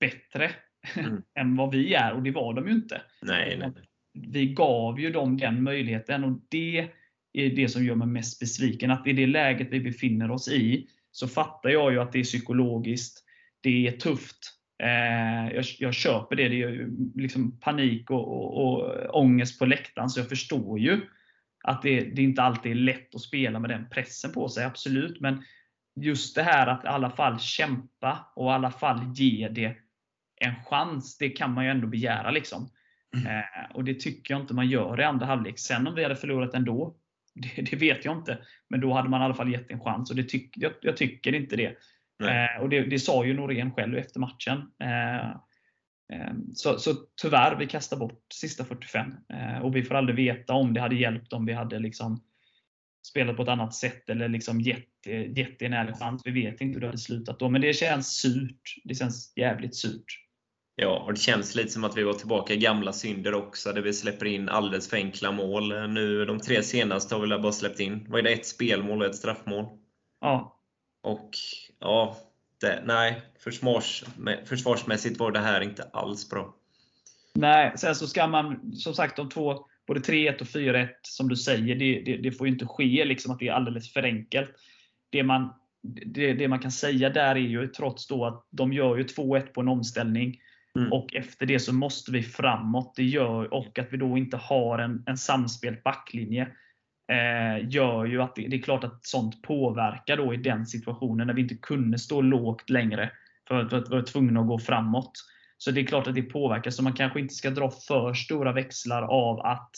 bättre 0.00 0.50
mm. 0.96 1.22
än 1.34 1.56
vad 1.56 1.70
vi 1.70 1.94
är. 1.94 2.12
Och 2.12 2.22
det 2.22 2.30
var 2.30 2.54
de 2.54 2.68
ju 2.68 2.72
inte. 2.72 3.02
Nej, 3.22 3.56
nej. 3.58 3.72
Vi 4.32 4.46
gav 4.46 5.00
ju 5.00 5.10
dem 5.10 5.36
den 5.36 5.62
möjligheten 5.62 6.24
och 6.24 6.40
det 6.48 6.88
är 7.32 7.50
det 7.50 7.68
som 7.68 7.84
gör 7.84 7.94
mig 7.94 8.08
mest 8.08 8.40
besviken. 8.40 8.90
Att 8.90 9.06
i 9.06 9.12
det 9.12 9.26
läget 9.26 9.68
vi 9.70 9.80
befinner 9.80 10.30
oss 10.30 10.48
i 10.48 10.88
så 11.10 11.28
fattar 11.28 11.70
jag 11.70 11.92
ju 11.92 12.00
att 12.00 12.12
det 12.12 12.18
är 12.18 12.24
psykologiskt. 12.24 13.24
Det 13.60 13.88
är 13.88 13.92
tufft. 13.92 14.38
Eh, 14.82 15.54
jag, 15.54 15.64
jag 15.78 15.94
köper 15.94 16.36
det. 16.36 16.48
Det 16.48 16.62
är 16.62 16.88
liksom 17.14 17.60
panik 17.60 18.10
och, 18.10 18.28
och, 18.28 18.56
och 18.56 19.20
ångest 19.20 19.58
på 19.58 19.66
läktaren. 19.66 20.08
Så 20.08 20.20
jag 20.20 20.28
förstår 20.28 20.78
ju 20.78 21.00
att 21.64 21.82
det, 21.82 22.00
det 22.00 22.22
inte 22.22 22.42
alltid 22.42 22.72
är 22.72 22.76
lätt 22.76 23.14
att 23.14 23.20
spela 23.20 23.58
med 23.58 23.70
den 23.70 23.88
pressen 23.90 24.32
på 24.32 24.48
sig. 24.48 24.64
Absolut. 24.64 25.20
Men 25.20 25.42
just 26.00 26.34
det 26.34 26.42
här 26.42 26.66
att 26.66 26.84
i 26.84 26.88
alla 26.88 27.10
fall 27.10 27.40
kämpa 27.40 28.32
och 28.36 28.46
i 28.46 28.54
alla 28.54 28.70
fall 28.70 29.00
ge 29.14 29.48
det 29.48 29.76
en 30.36 30.54
chans, 30.64 31.18
det 31.18 31.28
kan 31.28 31.52
man 31.52 31.64
ju 31.64 31.70
ändå 31.70 31.86
begära. 31.86 32.30
Liksom. 32.30 32.70
Mm. 33.16 33.26
Eh, 33.26 33.70
och 33.74 33.84
Det 33.84 34.00
tycker 34.00 34.34
jag 34.34 34.40
inte 34.40 34.54
man 34.54 34.68
gör 34.68 35.00
i 35.00 35.04
andra 35.04 35.26
halvlek. 35.26 35.58
Sen 35.58 35.86
om 35.86 35.94
vi 35.94 36.02
hade 36.02 36.16
förlorat 36.16 36.54
ändå, 36.54 36.96
det, 37.34 37.62
det, 37.62 37.76
vet 37.76 38.04
jag 38.04 38.16
inte. 38.16 38.38
Men 38.68 38.80
då 38.80 38.92
hade 38.92 39.08
man 39.08 39.20
i 39.20 39.24
alla 39.24 39.34
fall 39.34 39.52
gett 39.52 39.70
en 39.70 39.80
chans. 39.80 40.10
Och 40.10 40.16
det 40.16 40.24
tyck, 40.24 40.50
jag, 40.56 40.72
jag 40.80 40.96
tycker 40.96 41.34
inte 41.34 41.56
det. 41.56 41.76
Eh, 42.22 42.62
och 42.62 42.68
det, 42.68 42.80
det, 42.80 42.98
sa 42.98 43.24
ju 43.24 43.34
Norén 43.34 43.72
själv 43.72 43.96
efter 43.96 44.20
matchen. 44.20 44.70
Eh, 44.82 45.30
eh 46.12 46.34
så, 46.54 46.78
så 46.78 46.94
tyvärr, 47.22 47.56
vi 47.56 47.66
kastar 47.66 47.96
bort 47.96 48.26
sista 48.34 48.64
45. 48.64 49.14
Eh, 49.28 49.58
och 49.58 49.76
vi 49.76 49.82
får 49.82 49.94
aldrig 49.94 50.16
veta 50.16 50.52
om 50.52 50.74
det 50.74 50.80
hade 50.80 50.96
hjälpt 50.96 51.32
om 51.32 51.46
vi 51.46 51.52
hade 51.52 51.78
liksom 51.78 52.22
spelat 53.06 53.36
på 53.36 53.42
ett 53.42 53.48
annat 53.48 53.74
sätt 53.74 54.10
eller 54.10 54.28
liksom 54.28 54.60
gett, 54.60 55.06
gett 55.36 55.62
en 55.62 55.72
ärlig 55.72 55.96
chans. 55.96 56.22
Vi 56.24 56.30
vet 56.30 56.60
inte 56.60 56.74
hur 56.74 56.80
det 56.80 56.86
hade 56.86 56.98
slutat 56.98 57.38
då. 57.38 57.48
Men 57.48 57.60
det 57.60 57.76
känns 57.76 58.20
surt. 58.20 58.74
Det 58.84 58.94
känns 58.94 59.32
jävligt 59.36 59.76
surt. 59.76 60.25
Ja, 60.78 61.02
och 61.06 61.12
det 61.12 61.20
känns 61.20 61.54
lite 61.54 61.70
som 61.70 61.84
att 61.84 61.96
vi 61.96 62.02
var 62.02 62.12
tillbaka 62.12 62.54
i 62.54 62.56
gamla 62.56 62.92
synder 62.92 63.34
också, 63.34 63.72
där 63.72 63.82
vi 63.82 63.92
släpper 63.92 64.26
in 64.26 64.48
alldeles 64.48 64.90
för 64.90 64.96
enkla 64.96 65.32
mål. 65.32 65.90
Nu, 65.90 66.24
de 66.24 66.40
tre 66.40 66.62
senaste 66.62 67.14
har 67.14 67.22
vi 67.22 67.28
bara 67.28 67.52
släppt 67.52 67.80
in, 67.80 68.06
vad 68.08 68.18
är 68.18 68.22
det, 68.22 68.32
ett 68.32 68.46
spelmål 68.46 69.00
och 69.00 69.06
ett 69.06 69.16
straffmål? 69.16 69.66
Ja. 70.20 70.58
Och 71.02 71.30
ja, 71.78 72.16
det, 72.60 72.82
nej, 72.86 73.22
försvars, 73.38 74.04
försvarsmässigt 74.44 75.18
var 75.18 75.32
det 75.32 75.38
här 75.38 75.60
inte 75.60 75.82
alls 75.92 76.30
bra. 76.30 76.54
Nej, 77.34 77.72
sen 77.76 77.94
så 77.94 78.06
ska 78.06 78.26
man, 78.26 78.72
som 78.72 78.94
sagt, 78.94 79.16
de 79.16 79.28
två, 79.28 79.66
både 79.86 80.00
3-1 80.00 80.40
och 80.40 80.46
4-1, 80.46 80.88
som 81.02 81.28
du 81.28 81.36
säger, 81.36 81.74
det, 81.74 82.00
det, 82.00 82.16
det 82.16 82.32
får 82.32 82.46
ju 82.46 82.52
inte 82.52 82.66
ske 82.66 83.04
liksom 83.04 83.32
att 83.32 83.38
det 83.38 83.48
är 83.48 83.52
alldeles 83.52 83.92
för 83.92 84.02
enkelt. 84.02 84.50
Det 85.10 85.22
man, 85.22 85.54
det, 86.06 86.32
det 86.32 86.48
man 86.48 86.58
kan 86.58 86.72
säga 86.72 87.10
där 87.10 87.34
är 87.34 87.40
ju, 87.40 87.66
trots 87.66 88.06
då 88.06 88.24
att 88.24 88.46
de 88.50 88.72
gör 88.72 88.96
ju 88.96 89.02
2-1 89.02 89.40
på 89.40 89.60
en 89.60 89.68
omställning, 89.68 90.40
Mm. 90.76 90.92
Och 90.92 91.14
efter 91.14 91.46
det 91.46 91.58
så 91.58 91.74
måste 91.74 92.12
vi 92.12 92.22
framåt. 92.22 92.92
Det 92.96 93.04
gör, 93.04 93.54
och 93.54 93.78
att 93.78 93.92
vi 93.92 93.96
då 93.96 94.18
inte 94.18 94.36
har 94.36 94.78
en, 94.78 95.02
en 95.06 95.16
samspelt 95.16 95.82
backlinje 95.82 96.42
eh, 97.12 97.68
gör 97.68 98.04
ju 98.04 98.22
att 98.22 98.34
det, 98.34 98.48
det, 98.48 98.56
är 98.56 98.62
klart 98.62 98.84
att 98.84 99.06
sånt 99.06 99.42
påverkar 99.42 100.16
då 100.16 100.34
i 100.34 100.36
den 100.36 100.66
situationen 100.66 101.26
när 101.26 101.34
vi 101.34 101.42
inte 101.42 101.54
kunde 101.54 101.98
stå 101.98 102.20
lågt 102.20 102.70
längre 102.70 103.10
för 103.48 103.60
att, 103.60 103.70
för 103.70 103.78
att 103.78 103.90
vi 103.90 103.94
var 103.94 104.02
tvungna 104.02 104.40
att 104.40 104.46
gå 104.46 104.58
framåt. 104.58 105.12
Så 105.58 105.70
det 105.70 105.80
är 105.80 105.86
klart 105.86 106.06
att 106.06 106.14
det 106.14 106.22
påverkar. 106.22 106.70
Så 106.70 106.82
man 106.82 106.92
kanske 106.92 107.20
inte 107.20 107.34
ska 107.34 107.50
dra 107.50 107.70
för 107.70 108.14
stora 108.14 108.52
växlar 108.52 109.02
av 109.02 109.40
att 109.40 109.70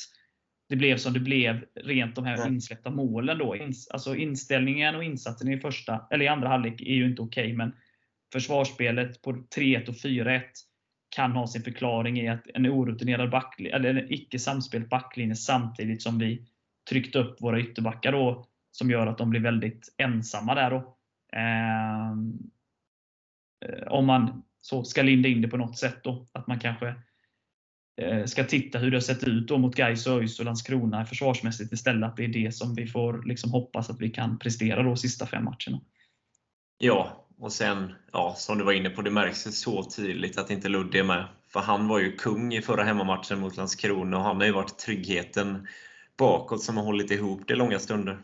det 0.68 0.76
blev 0.76 0.96
som 0.96 1.12
det 1.12 1.20
blev 1.20 1.64
rent 1.74 2.14
de 2.14 2.24
här 2.24 2.48
insläppta 2.48 2.90
målen. 2.90 3.38
Då. 3.38 3.56
Alltså 3.90 4.16
inställningen 4.16 4.94
och 4.94 5.04
insatsen 5.04 5.48
i, 5.48 5.60
första, 5.60 6.06
eller 6.10 6.24
i 6.24 6.28
andra 6.28 6.48
halvlek 6.48 6.80
är 6.80 6.94
ju 6.94 7.06
inte 7.10 7.22
okej, 7.22 7.44
okay, 7.44 7.56
men 7.56 7.72
försvarsspelet 8.32 9.22
på 9.22 9.32
3-1 9.32 9.88
och 9.88 9.94
4-1 9.94 10.42
kan 11.08 11.32
ha 11.32 11.46
sin 11.46 11.62
förklaring 11.62 12.20
i 12.20 12.28
att 12.28 12.46
en 12.54 12.66
orutinerad 12.66 13.30
backlinje, 13.30 13.74
eller 13.74 13.94
en 13.94 14.12
icke 14.12 14.38
samspelt 14.38 14.88
backlinje 14.88 15.36
samtidigt 15.36 16.02
som 16.02 16.18
vi 16.18 16.46
tryckt 16.90 17.16
upp 17.16 17.42
våra 17.42 17.60
ytterbackar 17.60 18.12
då, 18.12 18.46
som 18.70 18.90
gör 18.90 19.06
att 19.06 19.18
de 19.18 19.30
blir 19.30 19.40
väldigt 19.40 19.94
ensamma 19.96 20.54
där. 20.54 20.70
Då. 20.70 20.96
Ehm, 21.32 22.38
eh, 23.64 23.88
om 23.88 24.06
man 24.06 24.42
så 24.60 24.84
ska 24.84 25.02
linda 25.02 25.28
in 25.28 25.42
det 25.42 25.48
på 25.48 25.56
något 25.56 25.78
sätt. 25.78 26.04
Då, 26.04 26.26
att 26.32 26.46
man 26.46 26.58
kanske 26.58 26.94
eh, 28.00 28.24
ska 28.24 28.44
titta 28.44 28.78
hur 28.78 28.90
det 28.90 28.96
har 28.96 29.00
sett 29.02 29.24
ut 29.24 29.48
då 29.48 29.58
mot 29.58 29.74
Gais, 29.74 30.06
ÖIS 30.06 30.38
och 30.38 30.44
Landskrona 30.44 31.06
försvarsmässigt 31.06 31.72
istället. 31.72 32.10
Att 32.10 32.16
det 32.16 32.24
är 32.24 32.28
det 32.28 32.54
som 32.54 32.74
vi 32.74 32.86
får 32.86 33.22
liksom 33.22 33.50
hoppas 33.50 33.90
att 33.90 34.00
vi 34.00 34.10
kan 34.10 34.38
prestera 34.38 34.82
de 34.82 34.96
sista 34.96 35.26
fem 35.26 35.44
matcherna. 35.44 35.80
Ja, 36.78 37.27
och 37.40 37.52
sen, 37.52 37.94
ja, 38.12 38.34
som 38.36 38.58
du 38.58 38.64
var 38.64 38.72
inne 38.72 38.90
på, 38.90 39.02
det 39.02 39.10
märks 39.10 39.42
så 39.42 39.82
tydligt 39.82 40.38
att 40.38 40.50
inte 40.50 40.68
Ludde 40.68 40.98
är 40.98 41.04
med. 41.04 41.24
För 41.52 41.60
han 41.60 41.88
var 41.88 41.98
ju 41.98 42.16
kung 42.16 42.54
i 42.54 42.62
förra 42.62 42.82
hemmamatchen 42.82 43.40
mot 43.40 43.56
Landskrona 43.56 44.16
och 44.16 44.22
han 44.22 44.36
har 44.36 44.44
ju 44.44 44.52
varit 44.52 44.78
tryggheten 44.78 45.68
bakåt 46.18 46.62
som 46.62 46.76
har 46.76 46.84
hållit 46.84 47.10
ihop 47.10 47.42
det 47.46 47.54
långa 47.54 47.78
stunder. 47.78 48.18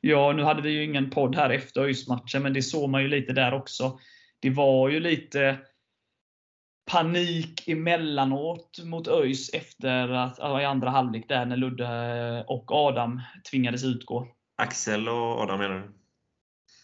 Ja, 0.00 0.32
nu 0.32 0.42
hade 0.42 0.62
vi 0.62 0.70
ju 0.70 0.84
ingen 0.84 1.10
podd 1.10 1.36
här 1.36 1.50
efter 1.50 1.80
ÖIS-matchen, 1.80 2.42
men 2.42 2.52
det 2.52 2.62
såg 2.62 2.90
man 2.90 3.02
ju 3.02 3.08
lite 3.08 3.32
där 3.32 3.54
också. 3.54 3.98
Det 4.40 4.50
var 4.50 4.88
ju 4.88 5.00
lite 5.00 5.56
panik 6.90 7.68
emellanåt 7.68 8.80
mot 8.84 9.08
ÖIS 9.08 9.54
efter 9.54 10.08
att, 10.08 10.38
i 10.38 10.64
andra 10.64 10.90
halvlek 10.90 11.28
där 11.28 11.46
när 11.46 11.56
Ludde 11.56 12.44
och 12.48 12.72
Adam 12.72 13.22
tvingades 13.50 13.84
utgå. 13.84 14.28
Axel 14.56 15.08
och 15.08 15.40
Adam 15.40 15.58
menar 15.58 15.74
du? 15.74 15.95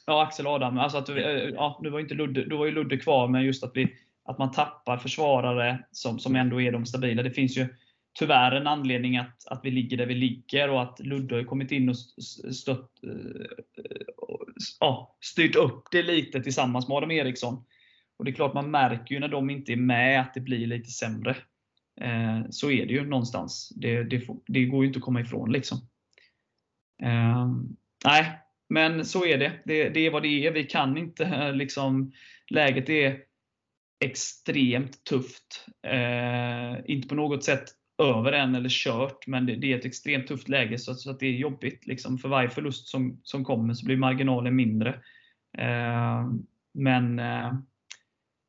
Ja, 0.06 0.22
Axel 0.22 0.46
och 0.46 0.52
Adam. 0.52 0.78
Alltså 0.78 0.98
att, 0.98 1.08
ja, 1.54 1.80
nu 1.82 1.90
var 1.90 2.00
inte 2.00 2.14
Ludde, 2.14 2.44
då 2.44 2.56
var 2.56 2.66
ju 2.66 2.72
Ludde 2.72 2.96
kvar, 2.96 3.28
men 3.28 3.42
just 3.42 3.64
att, 3.64 3.72
vi, 3.74 3.94
att 4.24 4.38
man 4.38 4.50
tappar 4.50 4.96
försvarare 4.96 5.84
som, 5.90 6.18
som 6.18 6.36
ändå 6.36 6.60
är 6.60 6.72
de 6.72 6.86
stabila. 6.86 7.22
Det 7.22 7.30
finns 7.30 7.56
ju 7.56 7.66
tyvärr 8.18 8.52
en 8.52 8.66
anledning 8.66 9.16
att, 9.16 9.46
att 9.46 9.60
vi 9.64 9.70
ligger 9.70 9.96
där 9.96 10.06
vi 10.06 10.14
ligger 10.14 10.70
och 10.70 10.82
att 10.82 11.00
Ludde 11.00 11.34
har 11.34 11.44
kommit 11.44 11.72
in 11.72 11.88
och 11.88 11.96
stött, 12.54 12.90
ja, 14.80 15.16
styrt 15.20 15.56
upp 15.56 15.84
det 15.92 16.02
lite 16.02 16.42
tillsammans 16.42 16.88
med 16.88 16.96
Adam 16.96 17.10
Eriksson. 17.10 17.64
Och 18.16 18.24
Det 18.24 18.30
är 18.30 18.34
klart 18.34 18.54
man 18.54 18.70
märker 18.70 19.14
ju 19.14 19.20
när 19.20 19.28
de 19.28 19.50
inte 19.50 19.72
är 19.72 19.76
med 19.76 20.20
att 20.20 20.34
det 20.34 20.40
blir 20.40 20.66
lite 20.66 20.90
sämre. 20.90 21.36
Eh, 22.00 22.40
så 22.50 22.70
är 22.70 22.86
det 22.86 22.92
ju 22.92 23.06
någonstans. 23.06 23.72
Det, 23.76 24.02
det, 24.02 24.26
det, 24.46 24.64
går 24.64 24.82
ju 24.82 24.86
inte 24.86 24.98
att 24.98 25.04
komma 25.04 25.20
ifrån. 25.20 25.52
liksom. 25.52 25.78
Eh, 27.02 27.46
nej, 28.04 28.41
men 28.72 29.04
så 29.04 29.26
är 29.26 29.38
det. 29.38 29.52
det. 29.64 29.88
det. 29.88 30.06
är 30.06 30.10
vad 30.10 30.22
det 30.22 30.46
är. 30.46 30.52
Vi 30.52 30.64
kan 30.64 30.96
inte 30.96 31.24
eh, 31.24 31.52
liksom, 31.52 32.12
Läget 32.50 32.88
är 32.88 33.18
extremt 34.04 35.04
tufft. 35.04 35.66
Eh, 35.86 36.80
inte 36.84 37.08
på 37.08 37.14
något 37.14 37.44
sätt 37.44 37.64
över 37.98 38.32
än, 38.32 38.54
eller 38.54 38.68
kört, 38.68 39.26
men 39.26 39.46
det, 39.46 39.56
det 39.56 39.72
är 39.72 39.78
ett 39.78 39.84
extremt 39.84 40.26
tufft 40.26 40.48
läge 40.48 40.78
så, 40.78 40.94
så 40.94 41.10
att 41.10 41.20
det 41.20 41.26
är 41.26 41.32
jobbigt. 41.32 41.86
Liksom. 41.86 42.18
För 42.18 42.28
varje 42.28 42.48
förlust 42.48 42.88
som, 42.88 43.20
som 43.22 43.44
kommer 43.44 43.74
så 43.74 43.86
blir 43.86 43.96
marginalen 43.96 44.56
mindre. 44.56 44.88
Eh, 45.58 46.30
men 46.74 47.18
eh, 47.18 47.52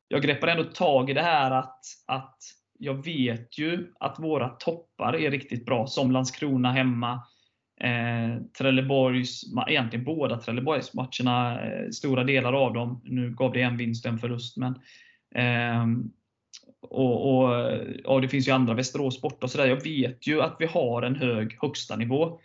jag 0.08 0.22
greppar 0.22 0.48
ändå 0.48 0.64
tag 0.64 1.10
i 1.10 1.12
det 1.12 1.22
här 1.22 1.50
att, 1.50 1.84
att 2.06 2.38
jag 2.78 3.04
vet 3.04 3.58
ju 3.58 3.92
att 4.00 4.18
våra 4.18 4.48
toppar 4.48 5.16
är 5.16 5.30
riktigt 5.30 5.66
bra, 5.66 5.86
som 5.86 6.10
Landskrona 6.10 6.72
hemma, 6.72 7.22
eh, 7.80 8.42
Trelleborgs, 8.58 9.44
egentligen 9.68 10.04
båda 10.04 10.40
Trelleborgsmatcherna, 10.40 11.66
eh, 11.66 11.90
stora 11.90 12.24
delar 12.24 12.52
av 12.52 12.72
dem. 12.72 13.00
Nu 13.04 13.30
gav 13.30 13.52
det 13.52 13.62
en 13.62 13.76
vinst 13.76 14.06
och 14.06 14.12
en 14.12 14.18
förlust, 14.18 14.56
men 14.56 14.74
eh, 15.34 15.86
och, 16.80 17.36
och, 17.36 17.70
och, 18.04 18.22
Det 18.22 18.28
finns 18.28 18.48
ju 18.48 18.52
andra 18.52 18.74
Västerås 18.74 19.20
borta 19.20 19.46
och 19.46 19.50
sådär. 19.50 19.66
Jag 19.66 19.84
vet 19.84 20.26
ju 20.26 20.42
att 20.42 20.56
vi 20.58 20.66
har 20.66 21.02
en 21.02 21.16
hög 21.16 21.56
högsta 21.62 21.96
nivå. 21.96 22.40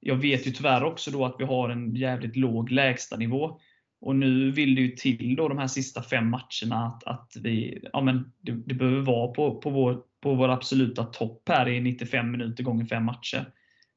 Jag 0.00 0.16
vet 0.16 0.46
ju 0.46 0.50
tyvärr 0.50 0.84
också 0.84 1.10
då 1.10 1.24
att 1.24 1.36
vi 1.38 1.44
har 1.44 1.68
en 1.68 1.94
jävligt 1.94 2.36
låg 2.36 2.70
lägsta 2.70 3.16
nivå. 3.16 3.60
Och 4.00 4.16
nu 4.16 4.50
vill 4.50 4.74
det 4.74 4.80
ju 4.80 4.88
till 4.88 5.36
då 5.36 5.48
de 5.48 5.58
här 5.58 5.66
sista 5.66 6.02
fem 6.02 6.30
matcherna 6.30 6.86
att, 6.86 7.04
att 7.04 7.32
vi, 7.40 7.84
ja 7.92 8.00
men 8.00 8.32
det, 8.40 8.52
det 8.52 8.74
behöver 8.74 9.00
vara 9.00 9.28
på, 9.28 9.60
på, 9.60 9.70
vår, 9.70 10.02
på 10.20 10.34
vår 10.34 10.48
absoluta 10.48 11.04
topp 11.04 11.48
här 11.48 11.68
i 11.68 11.80
95 11.80 12.30
minuter 12.30 12.64
gånger 12.64 12.84
fem 12.84 13.04
matcher. 13.04 13.46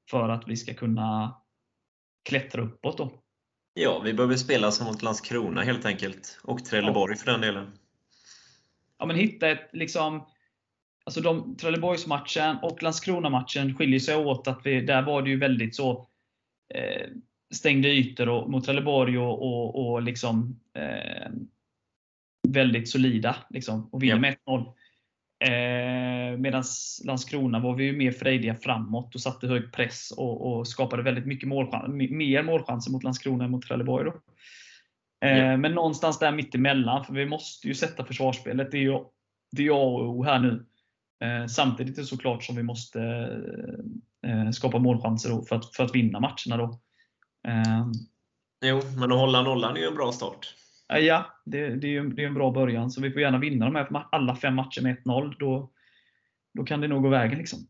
För 0.10 0.30
att 0.30 0.48
vi 0.48 0.58
ska 0.58 0.74
kunna 0.74 1.36
klättra 2.30 2.62
uppåt 2.62 2.98
då. 2.98 3.12
Ja, 3.74 4.00
vi 4.00 4.14
behöver 4.14 4.36
spela 4.36 4.72
som 4.72 4.88
mot 4.88 5.02
Landskrona 5.02 5.62
helt 5.62 5.86
enkelt. 5.86 6.40
Och 6.44 6.66
Trelleborg 6.66 7.14
ja. 7.14 7.24
för 7.24 7.32
den 7.32 7.42
delen 7.42 7.72
ja, 8.98 9.06
men 9.06 9.16
hitta 9.16 9.50
ett 9.50 9.70
liksom 9.74 10.26
Alltså 11.08 11.22
de, 11.22 11.58
Trelleborgsmatchen 11.58 12.58
och 12.62 12.84
Landskrona-matchen 12.84 13.76
skiljer 13.76 14.00
sig 14.00 14.16
åt. 14.16 14.48
att 14.48 14.62
vi, 14.64 14.82
Där 14.82 15.02
var 15.02 15.22
det 15.22 15.30
ju 15.30 15.40
väldigt 15.40 15.76
så 15.76 16.08
eh, 16.74 17.10
stängda 17.54 17.90
ytor 17.90 18.30
och, 18.30 18.50
mot 18.50 18.66
Trelleborg 18.66 19.18
och, 19.18 19.42
och, 19.42 19.86
och 19.86 20.02
liksom, 20.02 20.60
eh, 20.74 21.32
väldigt 22.48 22.90
solida. 22.90 23.36
Liksom, 23.50 23.90
och 23.92 24.04
vinner 24.04 24.20
med 24.20 24.38
1-0. 24.48 24.74
Eh, 25.40 26.38
Medan 26.38 26.64
Landskrona 27.06 27.60
var 27.60 27.76
vi 27.76 27.84
ju 27.84 27.98
mer 27.98 28.12
frejdiga 28.12 28.56
framåt 28.56 29.16
och 29.16 29.22
satte 29.22 29.48
hög 29.48 29.74
press 29.74 30.12
och, 30.12 30.48
och 30.48 30.68
skapade 30.68 31.04
väldigt 31.04 31.26
mycket 31.26 31.50
målchans, 31.50 31.88
mer 32.12 32.44
målchanser 32.44 32.92
mot 32.92 33.04
Landskrona 33.04 33.44
än 33.44 33.52
mot 33.52 33.68
Trelleborg. 33.68 34.12
Eh, 35.26 35.58
men 35.58 35.72
någonstans 35.72 36.20
där 36.20 36.32
mittemellan, 36.32 37.06
för 37.06 37.14
vi 37.14 37.26
måste 37.26 37.68
ju 37.68 37.74
sätta 37.74 38.06
försvarsspelet. 38.06 38.72
Det 38.72 38.78
är 38.78 38.82
ju 38.82 39.00
det 39.52 39.68
är 39.68 39.72
A 39.72 39.86
och 39.86 40.10
O 40.10 40.24
här 40.24 40.40
nu. 40.40 40.66
Eh, 41.24 41.48
samtidigt 41.48 41.98
är 41.98 42.02
det 42.02 42.08
såklart 42.08 42.44
som 42.44 42.56
vi 42.56 42.64
måste 42.64 43.02
eh, 44.28 44.50
skapa 44.52 44.80
målchanser 44.80 45.42
för, 45.50 45.56
att, 45.56 45.76
för 45.76 45.84
att 45.84 45.96
vinna 45.96 46.20
matcherna. 46.20 46.58
Då. 46.58 46.80
Jo, 48.66 48.82
men 48.98 49.12
att 49.12 49.20
hålla 49.20 49.42
nollan 49.42 49.78
är 49.78 49.82
ju 49.82 49.88
en 49.88 49.96
bra 49.96 50.12
start. 50.12 50.56
Ja, 50.88 51.42
det, 51.46 51.70
det 51.70 51.88
är 51.88 51.92
ju 51.92 52.10
det 52.10 52.24
är 52.24 52.28
en 52.28 52.34
bra 52.34 52.52
början. 52.52 52.92
Så 52.92 53.02
vi 53.02 53.12
får 53.12 53.22
gärna 53.22 53.38
vinna 53.38 53.66
de 53.66 53.76
här 53.76 54.06
alla 54.12 54.36
fem 54.36 54.56
matcher 54.56 54.82
med 54.82 54.98
1-0. 55.04 55.36
Då, 55.40 55.72
då 56.54 56.64
kan 56.64 56.82
det 56.82 56.88
nog 56.88 57.04
gå 57.04 57.10
vägen. 57.10 57.38
Liksom. 57.38 57.68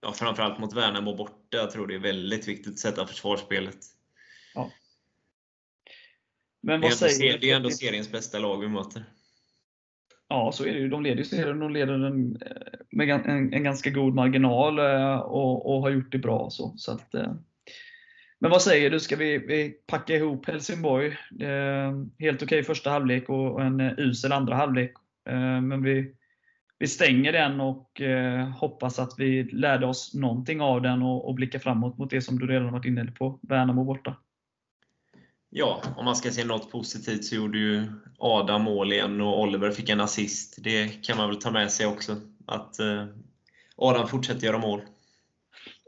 Ja, 0.00 0.12
framförallt 0.12 0.58
mot 0.58 0.76
Värnamo 0.76 1.16
borta. 1.16 1.56
Jag 1.56 1.70
tror 1.70 1.86
det 1.86 1.94
är 1.94 1.98
väldigt 1.98 2.48
viktigt 2.48 2.72
att 2.72 2.78
sätta 2.78 3.06
försvarsspelet. 3.06 3.78
Ja. 4.54 4.70
Men 6.62 6.80
vad 6.80 6.92
säger 6.92 7.38
det 7.38 7.50
är 7.50 7.56
ändå 7.56 7.70
seriens 7.70 8.12
bästa 8.12 8.38
lag 8.38 8.60
vi 8.60 8.68
möter. 8.68 9.04
Ja, 10.28 10.52
så 10.52 10.64
är 10.64 10.72
det 10.72 10.78
ju. 10.78 10.88
De 10.88 11.02
leder 11.02 11.16
ju 11.16 11.24
serien. 11.24 11.58
De 11.58 11.70
leder 11.70 11.98
den 11.98 12.36
eh, 12.36 12.50
med 12.90 13.10
en, 13.10 13.54
en, 13.54 13.64
ganska 13.64 13.90
god 13.90 14.14
marginal 14.14 14.78
eh, 14.78 15.18
och, 15.18 15.74
och, 15.74 15.82
har 15.82 15.90
gjort 15.90 16.12
det 16.12 16.18
bra. 16.18 16.50
Så, 16.50 16.74
så 16.76 16.92
att, 16.92 17.14
eh 17.14 17.34
men 18.42 18.50
vad 18.50 18.62
säger 18.62 18.90
du? 18.90 19.00
Ska 19.00 19.16
vi, 19.16 19.38
vi 19.38 19.70
packa 19.86 20.16
ihop 20.16 20.46
Helsingborg? 20.46 21.16
Ehm, 21.40 22.10
helt 22.18 22.42
okej 22.42 22.58
okay 22.58 22.62
första 22.62 22.90
halvlek 22.90 23.28
och 23.28 23.62
en 23.62 23.80
eh, 23.80 23.92
usel 23.96 24.32
andra 24.32 24.54
halvlek. 24.56 24.94
Ehm, 25.28 25.68
men 25.68 25.82
vi, 25.82 26.14
vi 26.78 26.86
stänger 26.86 27.32
den 27.32 27.60
och 27.60 28.00
eh, 28.00 28.48
hoppas 28.48 28.98
att 28.98 29.14
vi 29.18 29.42
lärde 29.44 29.86
oss 29.86 30.14
någonting 30.14 30.60
av 30.60 30.82
den 30.82 31.02
och, 31.02 31.28
och 31.28 31.34
blickar 31.34 31.58
framåt 31.58 31.98
mot 31.98 32.10
det 32.10 32.22
som 32.22 32.38
du 32.38 32.46
redan 32.46 32.72
varit 32.72 32.84
inne 32.84 33.04
på. 33.04 33.38
Värnamo 33.42 33.84
borta. 33.84 34.16
Ja, 35.50 35.82
om 35.96 36.04
man 36.04 36.16
ska 36.16 36.30
se 36.30 36.44
något 36.44 36.70
positivt 36.70 37.24
så 37.24 37.34
gjorde 37.34 37.58
ju 37.58 37.84
Adam 38.18 38.62
mål 38.62 38.92
igen 38.92 39.20
och 39.20 39.40
Oliver 39.40 39.70
fick 39.70 39.88
en 39.88 40.00
assist. 40.00 40.58
Det 40.64 40.88
kan 40.88 41.16
man 41.16 41.28
väl 41.28 41.40
ta 41.40 41.50
med 41.50 41.70
sig 41.70 41.86
också. 41.86 42.16
Att 42.46 42.78
eh, 42.78 43.06
Adam 43.76 44.08
fortsätter 44.08 44.46
göra 44.46 44.58
mål. 44.58 44.80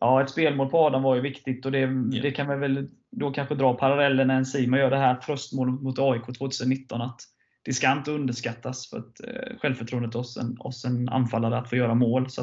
Ja, 0.05 0.23
ett 0.23 0.31
spelmål 0.31 0.71
på 0.71 0.79
Adam 0.79 1.03
var 1.03 1.15
ju 1.15 1.21
viktigt 1.21 1.67
och 1.67 1.73
det, 1.73 1.81
ja. 1.81 2.23
det 2.23 2.31
kan 2.31 2.47
man 2.47 2.61
väl 2.61 2.89
då 3.11 3.31
kanske 3.31 3.55
dra 3.55 3.75
parallellen 3.75 4.27
när 4.27 4.37
Enzima 4.37 4.79
gör 4.79 4.91
det 4.91 4.97
här 4.97 5.15
tröstmålet 5.15 5.83
mot 5.83 5.99
AIK 5.99 6.39
2019. 6.39 7.01
Att 7.01 7.21
det 7.63 7.73
ska 7.73 7.93
inte 7.93 8.11
underskattas 8.11 8.91
för 8.91 8.99
att, 8.99 9.21
eh, 9.21 9.59
självförtroendet 9.59 10.15
hos 10.15 10.37
en, 10.37 10.57
hos 10.61 10.85
en 10.85 11.09
anfallare 11.09 11.59
att 11.59 11.71
få 11.71 11.77
göra 11.77 11.95
mål. 11.95 12.31
Så 12.31 12.43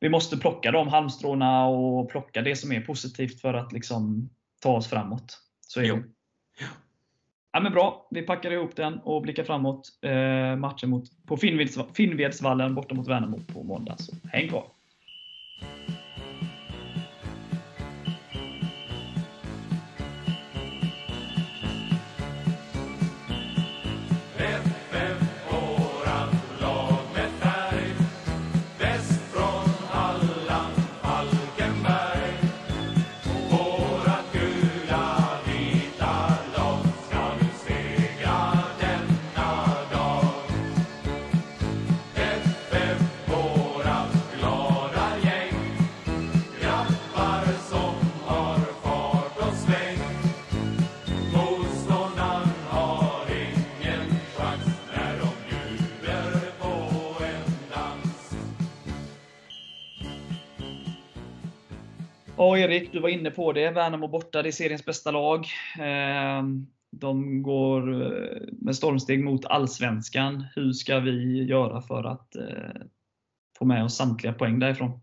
vi 0.00 0.08
måste 0.08 0.36
plocka 0.36 0.70
de 0.70 0.88
halmstråna 0.88 1.66
och 1.66 2.10
plocka 2.10 2.42
det 2.42 2.56
som 2.56 2.72
är 2.72 2.80
positivt 2.80 3.40
för 3.40 3.54
att 3.54 3.72
liksom 3.72 4.30
ta 4.62 4.76
oss 4.76 4.88
framåt. 4.88 5.38
Så 5.60 5.80
är 5.80 5.84
det. 5.84 6.02
Ja, 7.52 7.60
men 7.60 7.72
bra, 7.72 8.08
vi 8.10 8.22
packar 8.22 8.50
ihop 8.50 8.76
den 8.76 8.98
och 8.98 9.22
blickar 9.22 9.44
framåt. 9.44 9.88
Eh, 10.02 10.56
matchen 10.56 10.90
mot, 10.90 11.04
på 11.26 11.36
Finnvedsvallen 11.94 12.74
borta 12.74 12.94
mot 12.94 13.08
Värnamo 13.08 13.40
på 13.54 13.62
måndag. 13.62 13.96
Så 13.98 14.16
häng 14.28 14.48
kvar! 14.48 14.64
Erik, 62.72 62.92
du 62.92 63.00
var 63.00 63.08
inne 63.08 63.30
på 63.30 63.52
det. 63.52 63.70
Värnamo 63.70 64.08
borta, 64.08 64.42
det 64.42 64.48
är 64.48 64.52
seriens 64.52 64.84
bästa 64.84 65.10
lag. 65.10 65.46
Ehm, 65.80 66.66
de 66.90 67.42
går 67.42 68.02
eh, 68.02 68.42
med 68.52 68.76
stormsteg 68.76 69.24
mot 69.24 69.44
Allsvenskan. 69.44 70.44
Hur 70.54 70.72
ska 70.72 71.00
vi 71.00 71.44
göra 71.44 71.82
för 71.82 72.04
att 72.04 72.36
eh, 72.36 72.82
få 73.58 73.64
med 73.64 73.84
oss 73.84 73.96
samtliga 73.96 74.32
poäng 74.32 74.58
därifrån? 74.58 75.00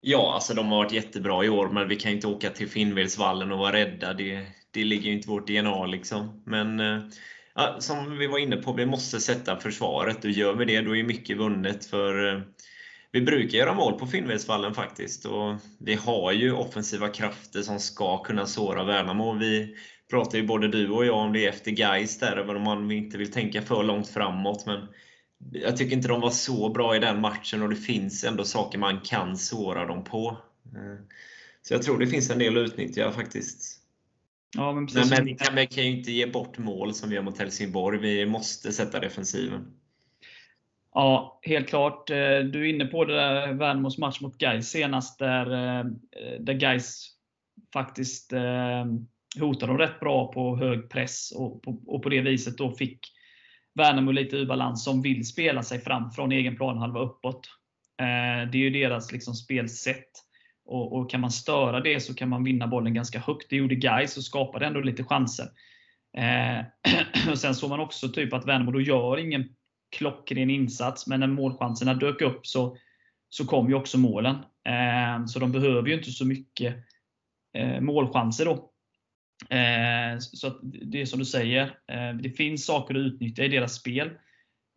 Ja, 0.00 0.34
alltså 0.34 0.54
de 0.54 0.66
har 0.66 0.76
varit 0.76 0.92
jättebra 0.92 1.44
i 1.44 1.48
år, 1.48 1.68
men 1.68 1.88
vi 1.88 1.96
kan 1.96 2.12
inte 2.12 2.26
åka 2.26 2.50
till 2.50 2.68
Finnvedsvallen 2.68 3.52
och 3.52 3.58
vara 3.58 3.72
rädda. 3.72 4.14
Det, 4.14 4.46
det 4.70 4.84
ligger 4.84 5.10
inte 5.10 5.28
i 5.28 5.30
vårt 5.30 5.46
DNA. 5.46 5.86
Liksom. 5.86 6.42
Men 6.46 6.80
eh, 6.80 7.02
ja, 7.54 7.76
som 7.78 8.18
vi 8.18 8.26
var 8.26 8.38
inne 8.38 8.56
på, 8.56 8.72
vi 8.72 8.86
måste 8.86 9.20
sätta 9.20 9.56
försvaret. 9.56 10.24
Och 10.24 10.30
gör 10.30 10.54
vi 10.54 10.64
det, 10.64 10.80
då 10.80 10.96
är 10.96 11.04
mycket 11.04 11.36
vunnet. 11.36 11.86
för 11.86 12.42
vi 13.16 13.22
brukar 13.22 13.58
göra 13.58 13.74
mål 13.74 13.98
på 13.98 14.06
Finnvedsvallen 14.06 14.74
faktiskt. 14.74 15.24
Och 15.24 15.54
vi 15.78 15.94
har 15.94 16.32
ju 16.32 16.52
offensiva 16.52 17.08
krafter 17.08 17.62
som 17.62 17.80
ska 17.80 18.22
kunna 18.22 18.46
såra 18.46 18.84
Värnamo. 18.84 19.38
Vi 19.38 19.76
pratar 20.10 20.38
ju 20.38 20.46
både 20.46 20.68
du 20.68 20.90
och 20.90 21.06
jag 21.06 21.18
om 21.18 21.32
det 21.32 21.46
efter 21.46 21.70
Gais 21.70 22.18
där, 22.18 22.36
även 22.36 22.56
om 22.56 22.62
man 22.62 22.90
inte 22.90 23.18
vill 23.18 23.32
tänka 23.32 23.62
för 23.62 23.82
långt 23.82 24.08
framåt. 24.08 24.66
Men 24.66 24.88
jag 25.52 25.76
tycker 25.76 25.96
inte 25.96 26.08
de 26.08 26.20
var 26.20 26.30
så 26.30 26.68
bra 26.68 26.96
i 26.96 26.98
den 26.98 27.20
matchen 27.20 27.62
och 27.62 27.68
det 27.68 27.76
finns 27.76 28.24
ändå 28.24 28.44
saker 28.44 28.78
man 28.78 29.00
kan 29.00 29.36
såra 29.36 29.86
dem 29.86 30.04
på. 30.04 30.36
Eh, 30.74 31.04
så 31.62 31.74
jag 31.74 31.82
tror 31.82 31.98
det 31.98 32.06
finns 32.06 32.30
en 32.30 32.38
del 32.38 32.56
att 32.56 32.70
utnyttja 32.70 33.12
faktiskt. 33.12 33.80
Ja, 34.56 34.72
men, 34.72 34.86
precis. 34.86 35.10
men 35.10 35.24
vi 35.24 35.34
kan, 35.34 35.54
vi 35.54 35.66
kan 35.66 35.84
ju 35.84 35.98
inte 35.98 36.12
ge 36.12 36.26
bort 36.26 36.58
mål 36.58 36.94
som 36.94 37.08
vi 37.08 37.14
gör 37.14 37.22
mot 37.22 37.38
Helsingborg. 37.38 37.98
Vi 37.98 38.26
måste 38.26 38.72
sätta 38.72 39.00
defensiven. 39.00 39.72
Ja, 40.98 41.40
helt 41.42 41.68
klart. 41.68 42.10
Eh, 42.10 42.38
du 42.38 42.60
är 42.60 42.64
inne 42.64 42.84
på 42.84 43.04
det 43.04 43.14
där 43.14 43.52
Värnamos 43.52 43.98
match 43.98 44.20
mot 44.20 44.38
Gais 44.38 44.70
senast, 44.70 45.18
där, 45.18 45.50
eh, 45.52 45.84
där 46.40 46.54
Gais 46.54 47.10
faktiskt 47.72 48.32
eh, 48.32 48.84
hotade 49.40 49.72
dem 49.72 49.78
rätt 49.78 50.00
bra 50.00 50.32
på 50.32 50.56
hög 50.56 50.90
press 50.90 51.32
och 51.36 51.62
på, 51.62 51.82
och 51.86 52.02
på 52.02 52.08
det 52.08 52.20
viset 52.20 52.58
då 52.58 52.72
fick 52.72 52.98
Värnamo 53.74 54.10
lite 54.10 54.36
ur 54.36 54.46
balans 54.46 54.84
som 54.84 55.02
vill 55.02 55.26
spela 55.26 55.62
sig 55.62 55.80
fram 55.80 56.10
från 56.10 56.32
egen 56.32 56.56
planhalva 56.56 57.00
uppåt. 57.00 57.48
Det 58.52 58.58
är 58.58 58.62
ju 58.62 58.70
deras 58.70 59.12
liksom 59.12 59.34
spelsätt. 59.34 60.10
Och, 60.66 60.96
och, 60.96 61.10
kan 61.10 61.20
man 61.20 61.30
störa 61.30 61.80
det 61.80 62.00
så 62.00 62.14
kan 62.14 62.28
man 62.28 62.44
vinna 62.44 62.66
bollen 62.66 62.94
ganska 62.94 63.18
högt. 63.18 63.50
Det 63.50 63.56
gjorde 63.56 63.74
Gais 63.74 64.16
och 64.16 64.22
skapade 64.22 64.66
ändå 64.66 64.80
lite 64.80 65.04
chanser. 65.04 65.46
Eh, 66.16 66.64
sen 67.34 67.54
såg 67.54 67.70
man 67.70 67.80
också 67.80 68.08
typ 68.08 68.32
att 68.32 68.46
Värnamo 68.46 68.70
då 68.70 68.80
gör 68.80 69.18
ingen 69.18 69.55
klockren 69.90 70.50
insats, 70.50 71.06
men 71.06 71.20
när 71.20 71.26
målchanserna 71.26 71.94
dök 71.94 72.22
upp 72.22 72.46
så, 72.46 72.76
så 73.28 73.46
kom 73.46 73.68
ju 73.68 73.74
också 73.74 73.98
målen. 73.98 74.36
Eh, 74.68 75.26
så 75.26 75.38
de 75.38 75.52
behöver 75.52 75.88
ju 75.88 75.94
inte 75.94 76.10
så 76.10 76.26
mycket 76.26 76.76
eh, 77.58 77.80
målchanser 77.80 78.44
då. 78.44 78.70
Eh, 79.56 80.18
så 80.18 80.58
det 80.62 81.00
är 81.00 81.06
som 81.06 81.18
du 81.18 81.24
säger, 81.24 81.62
eh, 81.62 82.16
det 82.22 82.30
finns 82.30 82.66
saker 82.66 82.94
att 82.94 82.98
utnyttja 82.98 83.44
i 83.44 83.48
deras 83.48 83.74
spel. 83.74 84.10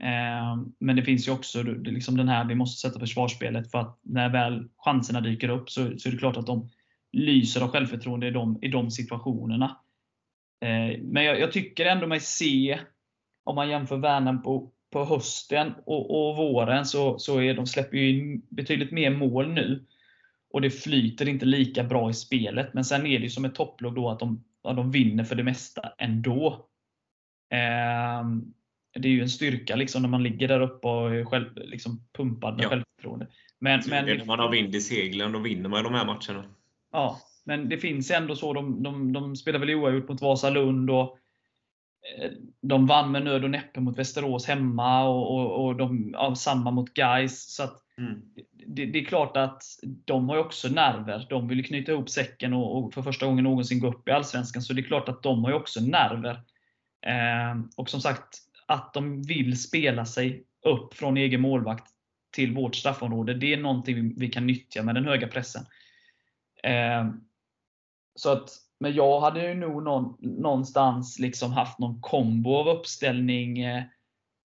Eh, 0.03 0.57
men 0.79 0.95
det 0.95 1.03
finns 1.03 1.27
ju 1.27 1.31
också 1.31 1.63
liksom 1.63 2.17
den 2.17 2.27
här, 2.27 2.45
vi 2.45 2.55
måste 2.55 2.87
sätta 2.87 2.99
försvarsspelet 2.99 3.71
för 3.71 3.79
att 3.79 3.99
när 4.01 4.29
väl 4.29 4.69
chanserna 4.77 5.21
dyker 5.21 5.49
upp 5.49 5.69
så, 5.69 5.99
så 5.99 6.09
är 6.09 6.11
det 6.11 6.19
klart 6.19 6.37
att 6.37 6.47
de 6.47 6.69
lyser 7.11 7.61
av 7.61 7.69
självförtroende 7.69 8.27
i 8.27 8.31
de, 8.31 8.59
i 8.61 8.67
de 8.67 8.91
situationerna. 8.91 9.77
Eh, 10.61 10.99
men 11.01 11.23
jag, 11.23 11.39
jag 11.39 11.51
tycker 11.51 11.85
ändå 11.85 12.07
mig 12.07 12.19
se, 12.19 12.79
om 13.43 13.55
man 13.55 13.69
jämför 13.69 13.97
Värnamo 13.97 14.71
på 14.91 15.05
hösten 15.05 15.73
och, 15.85 16.29
och 16.29 16.37
våren 16.37 16.85
så, 16.85 17.19
så 17.19 17.41
är 17.41 17.53
de 17.53 17.67
släpper 17.67 17.97
ju 17.97 18.09
in 18.09 18.41
betydligt 18.49 18.91
mer 18.91 19.09
mål 19.09 19.53
nu. 19.53 19.85
Och 20.51 20.61
det 20.61 20.69
flyter 20.69 21.29
inte 21.29 21.45
lika 21.45 21.83
bra 21.83 22.09
i 22.09 22.13
spelet. 22.13 22.73
Men 22.73 22.85
sen 22.85 23.05
är 23.05 23.19
det 23.19 23.23
ju 23.23 23.29
som 23.29 23.45
ett 23.45 23.55
topplag 23.55 23.95
då 23.95 24.09
att 24.09 24.19
de, 24.19 24.43
att 24.63 24.75
de 24.75 24.91
vinner 24.91 25.23
för 25.23 25.35
det 25.35 25.43
mesta 25.43 25.91
ändå. 25.97 26.65
Eh, 27.51 28.23
det 28.93 29.07
är 29.07 29.11
ju 29.11 29.21
en 29.21 29.29
styrka 29.29 29.75
liksom 29.75 30.01
när 30.01 30.09
man 30.09 30.23
ligger 30.23 30.47
där 30.47 30.61
uppe 30.61 30.87
och 30.87 31.15
är 31.15 31.25
själv, 31.25 31.45
liksom 31.55 32.07
pumpad 32.13 32.55
med 32.55 32.63
ja. 32.63 32.69
självförtroende. 32.69 33.27
Men, 33.59 33.81
men, 33.89 34.05
när 34.05 34.25
man 34.25 34.39
har 34.39 34.51
vind 34.51 34.75
i 34.75 34.81
seglen, 34.81 35.31
då 35.31 35.39
vinner 35.39 35.69
man 35.69 35.83
de 35.83 35.93
här 35.93 36.05
matcherna. 36.05 36.45
Ja, 36.91 37.19
men 37.43 37.69
det 37.69 37.77
finns 37.77 38.11
ändå 38.11 38.35
så. 38.35 38.53
De, 38.53 38.83
de, 38.83 39.13
de 39.13 39.35
spelar 39.35 39.59
väl 39.59 39.69
oavgjort 39.69 40.09
mot 40.09 40.21
Vasalund 40.21 40.89
och 40.89 41.17
de 42.61 42.87
vann 42.87 43.11
med 43.11 43.23
nöd 43.23 43.43
och 43.43 43.49
näppe 43.49 43.79
mot 43.79 43.97
Västerås 43.97 44.47
hemma 44.47 45.03
och, 45.03 45.35
och, 45.35 45.65
och 45.65 45.75
de, 45.75 46.09
ja, 46.13 46.35
samma 46.35 46.71
mot 46.71 46.93
Gais. 46.93 47.55
Så 47.55 47.63
mm. 47.97 48.21
det, 48.67 48.85
det, 48.85 48.99
är 48.99 49.05
klart 49.05 49.37
att 49.37 49.63
de 50.05 50.29
har 50.29 50.37
också 50.37 50.67
nerver. 50.67 51.27
De 51.29 51.47
vill 51.47 51.65
knyta 51.65 51.91
ihop 51.91 52.09
säcken 52.09 52.53
och, 52.53 52.77
och, 52.77 52.93
för 52.93 53.01
första 53.01 53.25
gången 53.25 53.43
någonsin 53.43 53.79
gå 53.79 53.87
upp 53.87 54.07
i 54.07 54.11
Allsvenskan. 54.11 54.61
Så 54.61 54.73
det 54.73 54.81
är 54.81 54.83
klart 54.83 55.09
att 55.09 55.23
de 55.23 55.43
har 55.43 55.53
också 55.53 55.81
nerver. 55.81 56.41
Eh, 57.05 57.61
och 57.75 57.89
som 57.89 58.01
sagt, 58.01 58.37
att 58.65 58.93
de 58.93 59.21
vill 59.21 59.61
spela 59.61 60.05
sig 60.05 60.43
upp 60.65 60.93
från 60.93 61.17
egen 61.17 61.41
målvakt 61.41 61.85
till 62.31 62.55
vårt 62.55 62.75
straffområde. 62.75 63.33
Det 63.33 63.53
är 63.53 63.57
någonting 63.57 63.95
vi, 63.95 64.13
vi 64.17 64.29
kan 64.29 64.47
nyttja 64.47 64.83
med 64.83 64.95
den 64.95 65.05
höga 65.05 65.27
pressen. 65.27 65.65
Eh, 66.63 67.09
så 68.15 68.31
att 68.31 68.49
men 68.79 68.93
jag 68.93 69.19
hade 69.19 69.47
ju 69.47 69.53
nog 69.53 69.83
någon, 69.83 70.15
någonstans 70.19 71.19
liksom 71.19 71.51
haft 71.51 71.79
någon 71.79 72.01
kombo 72.01 72.55
av 72.55 72.67
uppställning. 72.67 73.59
Eh, 73.59 73.83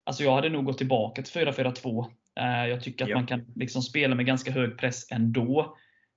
alltså 0.04 0.22
jag 0.22 0.34
hade 0.34 0.48
nog 0.48 0.64
gått 0.64 0.78
tillbaka 0.78 1.22
till 1.22 1.46
4-4-2. 1.46 2.06
Eh, 2.40 2.66
jag 2.66 2.82
tycker 2.82 3.04
att 3.04 3.10
ja. 3.10 3.16
man 3.16 3.26
kan 3.26 3.52
liksom 3.54 3.82
spela 3.82 4.14
med 4.14 4.26
ganska 4.26 4.50
hög 4.50 4.78
press 4.78 5.06
ändå. 5.10 5.76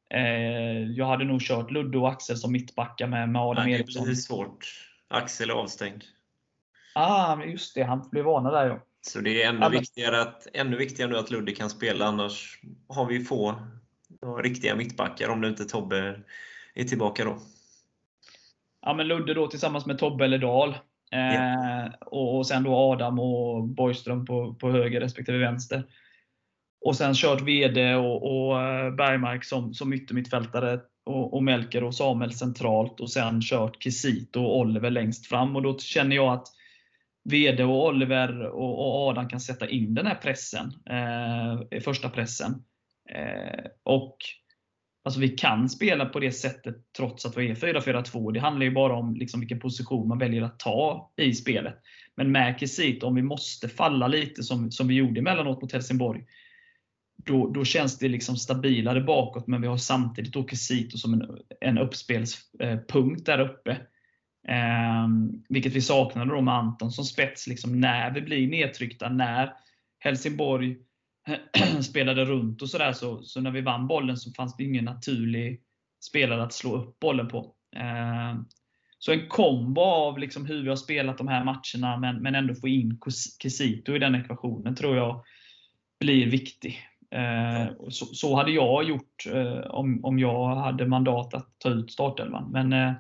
Eh, 0.10 0.92
jag 0.92 1.06
hade 1.06 1.26
nog 1.26 1.42
kört 1.42 1.72
Ludde 1.72 1.98
och 1.98 2.10
Axel 2.10 2.38
som 2.38 2.52
mittbackar 2.52 3.08
med, 3.08 3.30
med 3.30 3.42
Adam 3.42 3.66
Nej, 3.66 3.74
Eriksson. 3.74 4.04
Det 4.04 4.08
blir 4.08 4.16
svårt. 4.16 4.66
Axel 5.08 5.50
är 5.50 5.54
avstängd. 5.54 6.04
Ah, 6.94 7.44
just 7.44 7.76
det. 7.76 7.84
Han 7.84 8.10
blev 8.12 8.26
varnad 8.26 8.54
där 8.54 8.68
ja. 8.68 8.80
Så 9.02 9.20
det 9.20 9.44
är 9.44 9.50
ännu, 9.50 9.70
viktigare 9.70 10.22
att, 10.22 10.48
ännu 10.54 10.78
viktigare 10.78 11.12
nu 11.12 11.18
att 11.18 11.32
Ludde 11.32 11.52
kan 11.52 11.70
spela, 11.70 12.06
annars 12.06 12.60
har 12.88 13.06
vi 13.06 13.24
få 13.24 13.56
riktiga 14.44 14.76
mittbackar 14.76 15.30
om 15.30 15.42
nu 15.42 15.48
inte 15.48 15.66
Tobbe 15.66 16.20
är 16.74 16.84
tillbaka 16.84 17.24
då 17.24 17.40
ja, 18.86 18.94
men 18.94 19.08
Ludde 19.08 19.34
då 19.34 19.48
tillsammans 19.48 19.86
med 19.86 19.98
Tobbe 20.00 20.26
eller 20.26 20.38
Dahl. 20.38 20.70
Eh, 21.12 21.94
och, 22.02 22.38
och, 22.38 22.48
sen 22.48 22.64
då 22.64 22.76
Adam 22.76 23.20
och 23.20 23.64
Borgström 23.64 24.26
på, 24.26 24.54
på 24.54 24.72
höger 24.72 25.02
respektive 25.02 25.38
vänster. 25.38 25.84
Och 26.86 26.96
sen 26.96 27.14
kört 27.14 27.42
VD 27.42 27.96
och, 27.96 28.48
och 28.48 28.62
eh, 28.62 28.92
Bergmark 28.92 29.44
som, 29.44 29.74
som 29.74 29.94
yttermittfältare 29.94 30.80
och, 31.06 31.34
och 31.34 31.44
Melker 31.44 31.84
och 31.84 31.96
Samuel 31.96 32.34
centralt 32.34 33.00
och 33.00 33.12
sen 33.12 33.42
kört 33.42 33.84
Kisito 33.84 34.44
och 34.44 34.60
Oliver 34.60 34.90
längst 34.90 35.28
fram. 35.28 35.56
Och 35.56 35.62
då 35.62 35.78
känner 35.78 36.16
jag 36.16 36.34
att 36.34 36.48
VD 37.30 37.64
och 37.64 37.86
Oliver 37.86 38.42
och, 38.42 38.80
och 38.80 39.10
Adam 39.10 39.30
kan 39.30 39.40
sätta 39.40 39.70
in 39.70 39.94
den 39.94 40.08
här 40.08 40.16
pressen, 40.16 40.74
eh, 40.90 41.82
första 41.82 42.10
pressen. 42.10 42.64
Eh, 43.10 43.66
och 43.84 44.18
Alltså 45.06 45.20
vi 45.20 45.30
kan 45.30 45.70
spela 45.70 46.06
på 46.06 46.20
det 46.20 46.32
sättet 46.32 46.76
trots 46.98 47.26
att 47.26 47.38
vi 47.38 47.50
är 47.50 47.56
4-4-2. 47.56 48.32
Det 48.32 48.40
handlar 48.40 48.66
ju 48.66 48.72
bara 48.72 48.96
om 48.96 49.16
liksom 49.16 49.40
vilken 49.40 49.60
position 49.60 50.08
man 50.08 50.18
väljer 50.20 50.42
att 50.42 50.60
ta 50.60 51.12
i 51.18 51.34
spelet. 51.34 51.76
Men 52.16 52.32
med 52.32 52.60
Kisito, 52.60 53.08
om 53.08 53.16
vi 53.16 53.22
måste 53.22 53.70
falla 53.70 54.08
lite 54.08 54.44
som, 54.44 54.72
som 54.72 54.88
vi 54.88 54.94
gjorde 54.94 55.20
emellanåt 55.20 55.62
mot 55.62 55.72
Helsingborg, 55.72 56.24
då, 57.26 57.50
då 57.50 57.66
känns 57.66 58.00
det 58.00 58.08
liksom 58.08 58.38
stabilare 58.38 59.02
bakåt, 59.02 59.48
men 59.48 59.62
vi 59.62 59.68
har 59.68 59.78
samtidigt 59.78 60.50
Kisito 60.50 60.98
som 60.98 61.14
en, 61.14 61.38
en 61.62 61.78
uppspelspunkt 61.78 63.30
eh, 63.30 63.36
där 63.36 63.40
uppe. 63.40 63.72
Eh, 64.48 65.08
vilket 65.50 65.74
vi 65.74 65.82
saknade 65.82 66.32
då 66.32 66.42
med 66.42 66.54
Anton 66.54 66.92
som 66.92 67.06
spets, 67.06 67.48
liksom 67.48 67.80
när 67.80 68.14
vi 68.14 68.22
blir 68.22 68.48
nedtryckta, 68.48 69.10
när 69.10 69.54
Helsingborg 70.00 70.78
spelade 71.82 72.26
runt 72.26 72.62
och 72.62 72.70
sådär, 72.70 72.94
så, 72.94 73.24
så 73.24 73.42
när 73.42 73.52
vi 73.52 73.62
vann 73.62 73.88
bollen 73.88 74.18
så 74.18 74.32
fanns 74.32 74.58
det 74.58 74.64
ingen 74.64 74.86
naturlig 74.86 75.62
spelare 76.04 76.44
att 76.44 76.54
slå 76.54 76.76
upp 76.76 77.00
bollen 77.00 77.28
på. 77.28 77.54
Eh, 77.76 78.40
så 79.00 79.12
en 79.12 79.28
kombo 79.28 79.82
av 79.82 80.20
liksom 80.20 80.46
hur 80.46 80.64
vi 80.64 80.70
har 80.70 80.76
spelat 80.76 81.18
de 81.18 81.28
här 81.28 81.44
matcherna, 81.44 81.98
men, 81.98 82.22
men 82.22 82.36
ändå 82.36 82.56
få 82.56 82.68
in 82.68 83.00
Kisito 83.42 83.96
i 83.96 84.00
den 84.00 84.16
ekvationen, 84.16 84.76
tror 84.76 84.98
jag 84.98 85.24
blir 86.00 86.28
viktig. 86.28 86.80
Eh, 87.12 87.68
så, 87.90 88.06
så, 88.06 88.36
hade 88.36 88.52
jag 88.52 88.84
gjort 88.84 89.26
eh, 89.34 89.58
om, 89.58 90.06
om 90.06 90.20
jag 90.20 90.56
hade 90.56 90.86
mandat 90.86 91.34
att 91.34 91.60
ta 91.60 91.70
ut 91.70 91.92
startelvan. 91.92 92.52
Men 92.52 92.96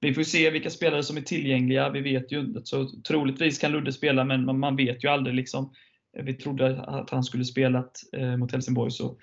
vi 0.00 0.14
får 0.14 0.22
se 0.22 0.50
vilka 0.50 0.70
spelare 0.70 1.02
som 1.02 1.16
är 1.16 1.20
tillgängliga. 1.20 1.90
Vi 1.90 2.00
vet 2.00 2.32
ju. 2.32 2.54
Så 2.64 2.88
troligtvis 3.08 3.58
kan 3.58 3.72
Ludde 3.72 3.92
spela, 3.92 4.24
men 4.24 4.58
man 4.58 4.76
vet 4.76 5.04
ju 5.04 5.08
aldrig. 5.08 5.36
Liksom. 5.36 5.72
Vi 6.22 6.34
trodde 6.34 6.82
att 6.82 7.10
han 7.10 7.24
skulle 7.24 7.44
spelat 7.44 8.00
eh, 8.12 8.36
mot 8.36 8.52
Helsingborg. 8.52 8.90
Så. 8.90 9.18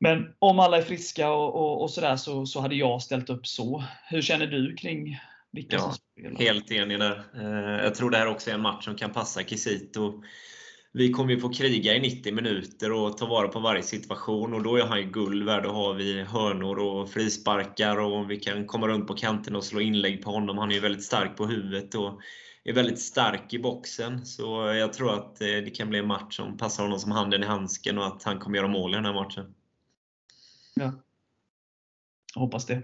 Men 0.00 0.34
om 0.38 0.58
alla 0.58 0.78
är 0.78 0.82
friska 0.82 1.30
och, 1.30 1.54
och, 1.54 1.82
och 1.82 1.90
sådär 1.90 2.16
så, 2.16 2.46
så 2.46 2.60
hade 2.60 2.74
jag 2.74 3.02
ställt 3.02 3.30
upp 3.30 3.46
så. 3.46 3.84
Hur 4.10 4.22
känner 4.22 4.46
du 4.46 4.76
kring 4.76 5.18
vilka 5.52 5.76
ja, 5.76 5.82
som 5.82 5.92
spelar? 5.92 6.40
Helt 6.40 6.70
enig 6.70 6.98
där. 6.98 7.24
Eh, 7.34 7.84
jag 7.84 7.94
tror 7.94 8.10
det 8.10 8.16
här 8.16 8.26
också 8.26 8.50
är 8.50 8.54
en 8.54 8.60
match 8.60 8.84
som 8.84 8.96
kan 8.96 9.12
passa 9.12 9.42
Kisito 9.42 10.22
vi 10.94 11.10
kommer 11.10 11.32
ju 11.32 11.40
få 11.40 11.48
kriga 11.48 11.94
i 11.94 12.00
90 12.00 12.34
minuter 12.34 12.92
och 12.92 13.18
ta 13.18 13.26
vara 13.26 13.48
på 13.48 13.60
varje 13.60 13.82
situation 13.82 14.54
och 14.54 14.62
då 14.62 14.76
är 14.76 14.86
han 14.86 15.00
ju 15.00 15.10
guld 15.10 15.44
värd 15.44 15.66
att 15.66 15.72
ha 15.72 15.92
vid 15.92 16.26
hörnor 16.26 16.78
och 16.78 17.10
frisparkar 17.10 17.96
och 18.00 18.30
vi 18.30 18.36
kan 18.36 18.66
komma 18.66 18.88
runt 18.88 19.06
på 19.06 19.14
kanten 19.14 19.56
och 19.56 19.64
slå 19.64 19.80
inlägg 19.80 20.22
på 20.22 20.30
honom. 20.30 20.58
Han 20.58 20.70
är 20.70 20.74
ju 20.74 20.80
väldigt 20.80 21.04
stark 21.04 21.36
på 21.36 21.46
huvudet 21.46 21.94
och 21.94 22.20
är 22.64 22.72
väldigt 22.72 23.00
stark 23.00 23.54
i 23.54 23.58
boxen. 23.58 24.26
Så 24.26 24.66
jag 24.66 24.92
tror 24.92 25.14
att 25.14 25.40
eh, 25.40 25.46
det 25.46 25.76
kan 25.76 25.88
bli 25.88 25.98
en 25.98 26.06
match 26.06 26.36
som 26.36 26.56
passar 26.56 26.82
honom 26.82 26.98
som 26.98 27.12
handen 27.12 27.42
i 27.42 27.46
handsken 27.46 27.98
och 27.98 28.06
att 28.06 28.22
han 28.22 28.38
kommer 28.38 28.56
göra 28.56 28.68
mål 28.68 28.92
i 28.92 28.94
den 28.94 29.04
här 29.04 29.14
matchen. 29.14 29.54
Ja. 30.74 30.92
Jag 32.34 32.40
hoppas 32.40 32.66
det. 32.66 32.82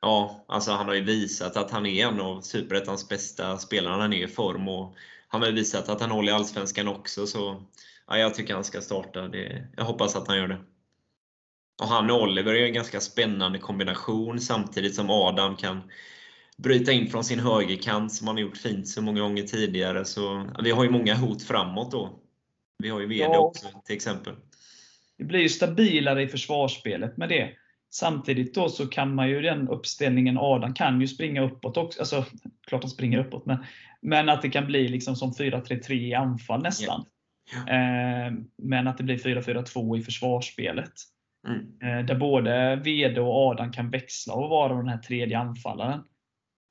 Ja, 0.00 0.44
alltså 0.48 0.72
han 0.72 0.86
har 0.86 0.94
ju 0.94 1.04
visat 1.04 1.56
att 1.56 1.70
han 1.70 1.86
är 1.86 2.06
en 2.06 2.20
av 2.20 2.40
Superettans 2.40 3.08
bästa 3.08 3.58
spelare. 3.58 4.00
Han 4.00 4.12
är 4.12 4.24
i 4.24 4.28
form 4.28 4.68
och 4.68 4.94
han 5.28 5.40
har 5.40 5.48
ju 5.48 5.54
visat 5.54 5.88
att 5.88 6.00
han 6.00 6.10
håller 6.10 6.32
i 6.32 6.34
Allsvenskan 6.34 6.88
också, 6.88 7.26
så 7.26 7.62
ja, 8.06 8.18
jag 8.18 8.34
tycker 8.34 8.54
han 8.54 8.64
ska 8.64 8.80
starta. 8.80 9.28
Det, 9.28 9.66
jag 9.76 9.84
hoppas 9.84 10.16
att 10.16 10.28
han 10.28 10.36
gör 10.36 10.48
det. 10.48 10.58
Och 11.82 11.88
han 11.88 12.10
och 12.10 12.22
Oliver 12.22 12.54
är 12.54 12.66
en 12.66 12.72
ganska 12.72 13.00
spännande 13.00 13.58
kombination, 13.58 14.40
samtidigt 14.40 14.94
som 14.94 15.10
Adam 15.10 15.56
kan 15.56 15.82
bryta 16.62 16.92
in 16.92 17.10
från 17.10 17.24
sin 17.24 17.40
högerkant 17.40 18.12
som 18.12 18.26
han 18.26 18.36
har 18.36 18.42
gjort 18.42 18.56
fint 18.56 18.88
så 18.88 19.02
många 19.02 19.20
gånger 19.20 19.42
tidigare. 19.42 20.04
Så, 20.04 20.50
vi 20.64 20.70
har 20.70 20.84
ju 20.84 20.90
många 20.90 21.14
hot 21.14 21.42
framåt 21.42 21.90
då. 21.90 22.18
Vi 22.82 22.88
har 22.88 23.00
ju 23.00 23.06
VD 23.06 23.22
ja. 23.22 23.38
också 23.38 23.66
till 23.84 23.96
exempel. 23.96 24.34
Det 25.18 25.24
blir 25.24 25.40
ju 25.40 25.48
stabilare 25.48 26.22
i 26.22 26.28
försvarsspelet 26.28 27.16
med 27.16 27.28
det. 27.28 27.50
Samtidigt 27.94 28.54
då 28.54 28.68
så 28.68 28.86
kan 28.86 29.14
man 29.14 29.28
ju 29.28 29.40
den 29.40 29.68
uppställningen, 29.68 30.38
Adam 30.38 30.74
kan 30.74 31.00
ju 31.00 31.08
springa 31.08 31.42
uppåt 31.42 31.76
också. 31.76 32.00
Alltså, 32.00 32.24
klart 32.66 32.82
han 32.82 32.90
springer 32.90 33.18
uppåt, 33.18 33.46
men, 33.46 33.64
men 34.02 34.28
att 34.28 34.42
det 34.42 34.50
kan 34.50 34.66
bli 34.66 34.88
liksom 34.88 35.16
som 35.16 35.32
4-3-3 35.32 35.92
i 35.92 36.14
anfall 36.14 36.62
nästan. 36.62 37.04
Yeah. 37.68 38.26
Eh, 38.26 38.32
men 38.62 38.86
att 38.86 38.98
det 38.98 39.04
blir 39.04 39.18
4-4-2 39.18 39.98
i 39.98 40.02
försvarsspelet. 40.02 40.92
Mm. 41.48 41.60
Eh, 41.82 42.06
där 42.06 42.14
både 42.14 42.76
Vede 42.76 43.20
och 43.20 43.50
Adam 43.50 43.72
kan 43.72 43.90
växla 43.90 44.34
och 44.34 44.50
vara 44.50 44.76
den 44.76 44.88
här 44.88 44.98
tredje 44.98 45.38
anfallaren. 45.38 46.00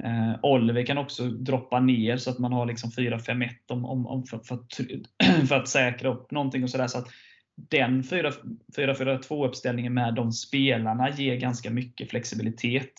Eh, 0.04 0.36
Oliver 0.44 0.86
kan 0.86 0.98
också 0.98 1.28
droppa 1.30 1.80
ner 1.80 2.18
så 2.18 2.30
att 2.30 2.40
man 2.40 2.54
har 2.54 2.66
liksom 2.66 2.90
4-5-1 2.90 3.50
om, 3.68 3.86
om, 3.86 4.08
om 4.08 4.24
för, 4.24 4.40
för, 4.40 4.56
att, 4.56 4.74
för 5.48 5.56
att 5.56 5.68
säkra 5.68 6.10
upp 6.10 6.32
någonting. 6.32 6.64
och 6.64 6.70
så, 6.70 6.78
där, 6.78 6.88
så 6.88 6.98
att 6.98 7.08
den 7.56 8.04
4-4-2 8.04 9.48
uppställningen 9.48 9.94
med 9.94 10.16
de 10.16 10.32
spelarna 10.32 11.10
ger 11.10 11.36
ganska 11.36 11.70
mycket 11.70 12.10
flexibilitet. 12.10 12.94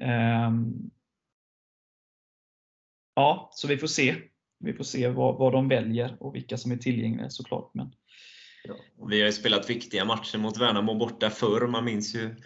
Eh, 0.00 0.50
ja, 3.14 3.50
så 3.52 3.68
vi 3.68 3.76
får 3.76 3.86
se. 3.86 4.14
Vi 4.58 4.72
får 4.72 4.84
se 4.84 5.08
vad, 5.08 5.38
vad 5.38 5.52
de 5.52 5.68
väljer 5.68 6.16
och 6.20 6.34
vilka 6.34 6.56
som 6.56 6.72
är 6.72 6.76
tillgängliga 6.76 7.30
såklart. 7.30 7.70
Men... 7.74 7.92
Ja, 8.64 8.74
vi 9.08 9.20
har 9.20 9.26
ju 9.26 9.32
spelat 9.32 9.70
viktiga 9.70 10.04
matcher 10.04 10.38
mot 10.38 10.58
Värnamo 10.58 10.94
borta 10.94 11.30
förr. 11.30 11.66
Man 11.66 11.84
minns 11.84 12.14
ju 12.14 12.36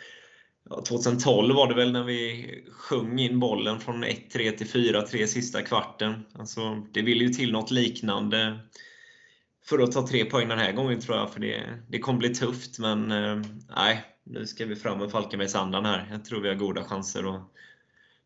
2012 0.71 1.57
var 1.57 1.69
det 1.69 1.75
väl 1.75 1.93
när 1.93 2.05
vi 2.05 2.47
sjöng 2.73 3.19
in 3.19 3.41
bollen 3.41 3.81
från 3.81 4.05
1-3 4.05 4.51
till 4.51 4.67
4-3 4.67 5.27
sista 5.27 5.63
kvarten. 5.63 6.25
Alltså, 6.33 6.87
det 6.93 7.03
vill 7.03 7.21
ju 7.21 7.29
till 7.29 7.53
något 7.53 7.71
liknande 7.71 8.59
för 9.69 9.79
att 9.79 9.93
ta 9.93 10.07
tre 10.07 10.25
poäng 10.25 10.49
den 10.49 10.59
här 10.59 10.73
gången 10.73 11.01
tror 11.01 11.17
jag. 11.17 11.33
För 11.33 11.41
det, 11.41 11.83
det 11.89 11.99
kommer 11.99 12.19
bli 12.19 12.35
tufft, 12.35 12.79
men 12.79 13.13
eh, 13.13 13.43
nej, 13.77 14.05
nu 14.25 14.47
ska 14.47 14.67
vi 14.67 14.77
fram 14.77 14.99
med 14.99 15.11
Falkenbergsandan 15.11 15.85
här. 15.85 16.09
Jag 16.11 16.25
tror 16.25 16.41
vi 16.41 16.49
har 16.49 16.55
goda 16.55 16.85
chanser 16.85 17.37
att 17.37 17.43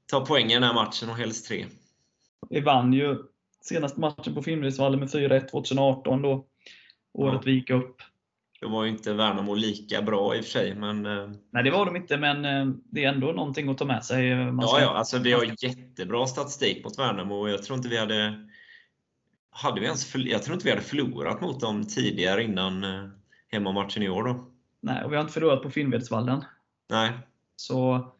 ta 0.07 0.27
poäng 0.27 0.51
i 0.51 0.55
den 0.55 0.63
här 0.63 0.75
matchen 0.75 1.11
och 1.11 1.17
helst 1.17 1.49
tre. 1.49 1.67
Vi 2.51 2.61
vann 2.61 2.93
ju 2.93 3.17
senaste 3.61 4.01
matchen 4.01 4.35
på 4.35 4.43
Finnvedsvallen 4.43 5.01
med 5.01 5.09
4-1 5.09 5.49
2018 5.49 6.23
då. 6.23 6.47
Året 7.13 7.35
ja. 7.35 7.43
vi 7.45 7.53
gick 7.53 7.71
upp. 7.71 7.97
Då 8.64 8.70
var 8.70 8.85
ju 8.85 8.90
inte 8.90 9.12
Värnamo 9.12 9.55
lika 9.55 10.03
bra 10.03 10.37
i 10.37 10.40
och 10.40 10.44
för 10.44 10.50
sig. 10.50 10.74
Men... 10.74 11.07
Eh, 11.07 11.31
nej, 11.50 11.64
det 11.64 11.70
var 11.70 11.87
de 11.87 11.96
inte, 11.96 12.16
men 12.16 12.44
eh, 12.44 12.74
det 12.85 13.05
är 13.05 13.09
ändå 13.09 13.27
någonting 13.27 13.68
att 13.68 13.79
ta 13.79 13.85
med 13.85 14.05
sig. 14.05 14.31
Ska... 14.31 14.79
Ja, 14.79 14.81
ja, 14.81 14.96
alltså 14.96 15.18
vi 15.18 15.33
har 15.33 15.64
jättebra 15.64 16.27
statistik 16.27 16.85
mot 16.85 16.98
Värnamo 16.98 17.35
och 17.35 17.50
jag 17.50 17.62
tror 17.62 17.77
inte 17.77 17.88
vi 17.88 17.98
hade 17.98 18.48
hade 19.50 19.81
vi 19.81 19.87
ens 19.87 20.14
jag 20.14 20.42
tror 20.42 20.55
inte 20.55 20.64
vi 20.64 20.70
hade 20.70 20.83
förlorat 20.83 21.40
mot 21.40 21.61
dem 21.61 21.87
tidigare 21.87 22.42
innan 22.42 22.85
eh, 22.85 23.09
hemmamatchen 23.53 24.03
i 24.03 24.09
år. 24.09 24.24
Då. 24.24 24.50
Nej, 24.81 25.05
och 25.05 25.12
vi 25.12 25.16
har 25.16 25.20
inte 25.22 25.35
förlorat 25.35 25.62
på 25.62 25.70
Finnvedsvallen. 25.70 26.44
Nej. 26.90 27.12
Så, 27.57 28.12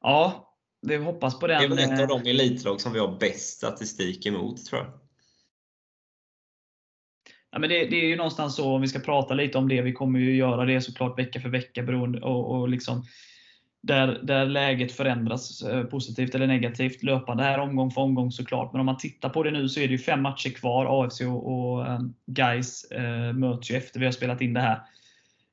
ja, 0.00 0.54
vi 0.82 0.96
hoppas 0.96 1.38
på 1.38 1.46
den. 1.46 1.58
Det 1.58 1.64
är 1.64 1.68
väl 1.68 1.92
ett 1.92 2.00
av 2.00 2.20
de 2.20 2.30
elitlag 2.30 2.80
som 2.80 2.92
vi 2.92 2.98
har 2.98 3.18
bäst 3.18 3.56
statistik 3.56 4.26
emot, 4.26 4.64
tror 4.64 4.80
jag. 4.80 5.01
Ja, 7.52 7.58
men 7.58 7.70
det, 7.70 7.86
det, 7.86 7.96
är 7.96 8.08
ju 8.08 8.16
någonstans 8.16 8.56
så, 8.56 8.74
om 8.74 8.80
vi 8.80 8.88
ska 8.88 8.98
prata 8.98 9.34
lite 9.34 9.58
om 9.58 9.68
det, 9.68 9.82
vi 9.82 9.92
kommer 9.92 10.18
ju 10.18 10.36
göra 10.36 10.64
det 10.64 10.80
såklart 10.80 11.18
vecka 11.18 11.40
för 11.40 11.48
vecka 11.48 11.82
beroende 11.82 12.20
och, 12.20 12.50
och 12.50 12.68
liksom 12.68 13.04
där, 13.82 14.20
där 14.22 14.46
läget 14.46 14.92
förändras 14.92 15.62
eh, 15.62 15.84
positivt 15.84 16.34
eller 16.34 16.46
negativt 16.46 17.02
löpande 17.02 17.42
här 17.42 17.58
omgång 17.58 17.90
för 17.90 18.00
omgång 18.00 18.32
såklart. 18.32 18.72
Men 18.72 18.80
om 18.80 18.86
man 18.86 18.98
tittar 18.98 19.28
på 19.28 19.42
det 19.42 19.50
nu 19.50 19.68
så 19.68 19.80
är 19.80 19.88
det 19.88 19.92
ju 19.92 19.98
fem 19.98 20.22
matcher 20.22 20.50
kvar. 20.50 21.04
AFC 21.04 21.20
och, 21.20 21.52
och 21.52 21.88
um, 21.88 22.14
Guys 22.26 22.84
eh, 22.84 23.32
möts 23.32 23.70
ju 23.70 23.76
efter 23.76 24.00
vi 24.00 24.06
har 24.06 24.12
spelat 24.12 24.40
in 24.40 24.54
det 24.54 24.60
här 24.60 24.80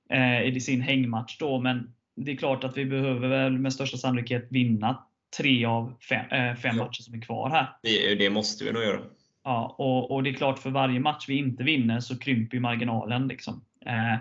eh, 0.10 0.56
i 0.56 0.62
sin 0.62 0.82
hängmatch. 0.82 1.38
Då. 1.38 1.60
Men 1.60 1.94
det 2.16 2.32
är 2.32 2.36
klart 2.36 2.64
att 2.64 2.78
vi 2.78 2.86
behöver 2.86 3.28
väl 3.28 3.58
med 3.58 3.74
största 3.74 3.98
sannolikhet 3.98 4.48
vinna 4.50 5.04
tre 5.38 5.66
av 5.66 5.94
fem, 6.10 6.26
eh, 6.32 6.56
fem 6.56 6.78
ja. 6.78 6.84
matcher 6.84 7.02
som 7.02 7.14
är 7.14 7.22
kvar 7.22 7.50
här. 7.50 7.68
Det, 7.84 8.16
det 8.16 8.30
måste 8.30 8.64
vi 8.64 8.72
nog 8.72 8.84
göra. 8.84 9.00
Ja, 9.44 9.76
och, 9.78 10.12
och, 10.12 10.24
det 10.24 10.30
är 10.30 10.34
klart 10.34 10.60
för 10.60 10.70
varje 10.70 11.00
match 11.00 11.26
vi 11.28 11.36
inte 11.38 11.64
vinner 11.64 12.00
så 12.00 12.20
krymper 12.20 12.60
marginalen. 12.60 13.28
Liksom. 13.28 13.62
Eh, 13.86 14.16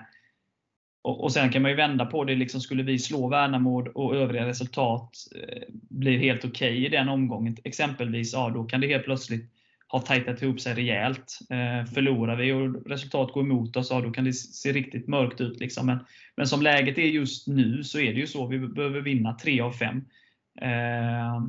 och, 1.02 1.24
och 1.24 1.32
Sen 1.32 1.50
kan 1.50 1.62
man 1.62 1.70
ju 1.70 1.76
vända 1.76 2.06
på 2.06 2.24
det. 2.24 2.34
Liksom 2.34 2.60
skulle 2.60 2.82
vi 2.82 2.98
slå 2.98 3.28
Värnamo 3.28 3.88
och 3.94 4.16
övriga 4.16 4.46
resultat 4.46 5.10
eh, 5.34 5.62
blir 5.70 6.18
helt 6.18 6.44
okej 6.44 6.72
okay 6.72 6.86
i 6.86 6.88
den 6.88 7.08
omgången, 7.08 7.56
exempelvis, 7.64 8.32
ja, 8.32 8.50
då 8.50 8.64
kan 8.64 8.80
det 8.80 8.86
helt 8.86 9.04
plötsligt 9.04 9.50
ha 9.88 10.00
tajtat 10.00 10.42
ihop 10.42 10.60
sig 10.60 10.74
rejält. 10.74 11.38
Eh, 11.50 11.92
förlorar 11.92 12.36
vi 12.36 12.52
och 12.52 12.86
resultat 12.86 13.32
går 13.32 13.42
emot 13.42 13.76
oss, 13.76 13.90
ja, 13.90 14.00
då 14.00 14.10
kan 14.10 14.24
det 14.24 14.32
se 14.32 14.72
riktigt 14.72 15.08
mörkt 15.08 15.40
ut. 15.40 15.60
Liksom. 15.60 15.86
Men, 15.86 15.98
men 16.36 16.46
som 16.46 16.62
läget 16.62 16.98
är 16.98 17.02
just 17.02 17.46
nu 17.46 17.84
så 17.84 18.00
är 18.00 18.14
det 18.14 18.20
ju 18.20 18.26
så. 18.26 18.46
Vi 18.46 18.58
behöver 18.58 19.00
vinna 19.00 19.34
3 19.34 19.60
av 19.60 19.72
5. 19.72 20.04
Eh, 20.60 21.46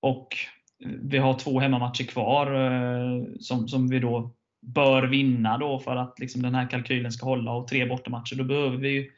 och 0.00 0.36
vi 0.84 1.18
har 1.18 1.34
två 1.34 1.60
hemmamatcher 1.60 2.04
kvar 2.04 2.54
eh, 2.54 3.22
som, 3.40 3.68
som 3.68 3.88
vi 3.88 3.98
då 3.98 4.34
bör 4.60 5.02
vinna 5.02 5.58
då 5.58 5.78
för 5.78 5.96
att 5.96 6.18
liksom 6.18 6.42
den 6.42 6.54
här 6.54 6.70
kalkylen 6.70 7.12
ska 7.12 7.26
hålla 7.26 7.52
och 7.52 7.68
tre 7.68 7.86
bortamatcher. 7.86 8.34
Då 8.34 8.44
behöver 8.44 8.76
vi 8.76 9.10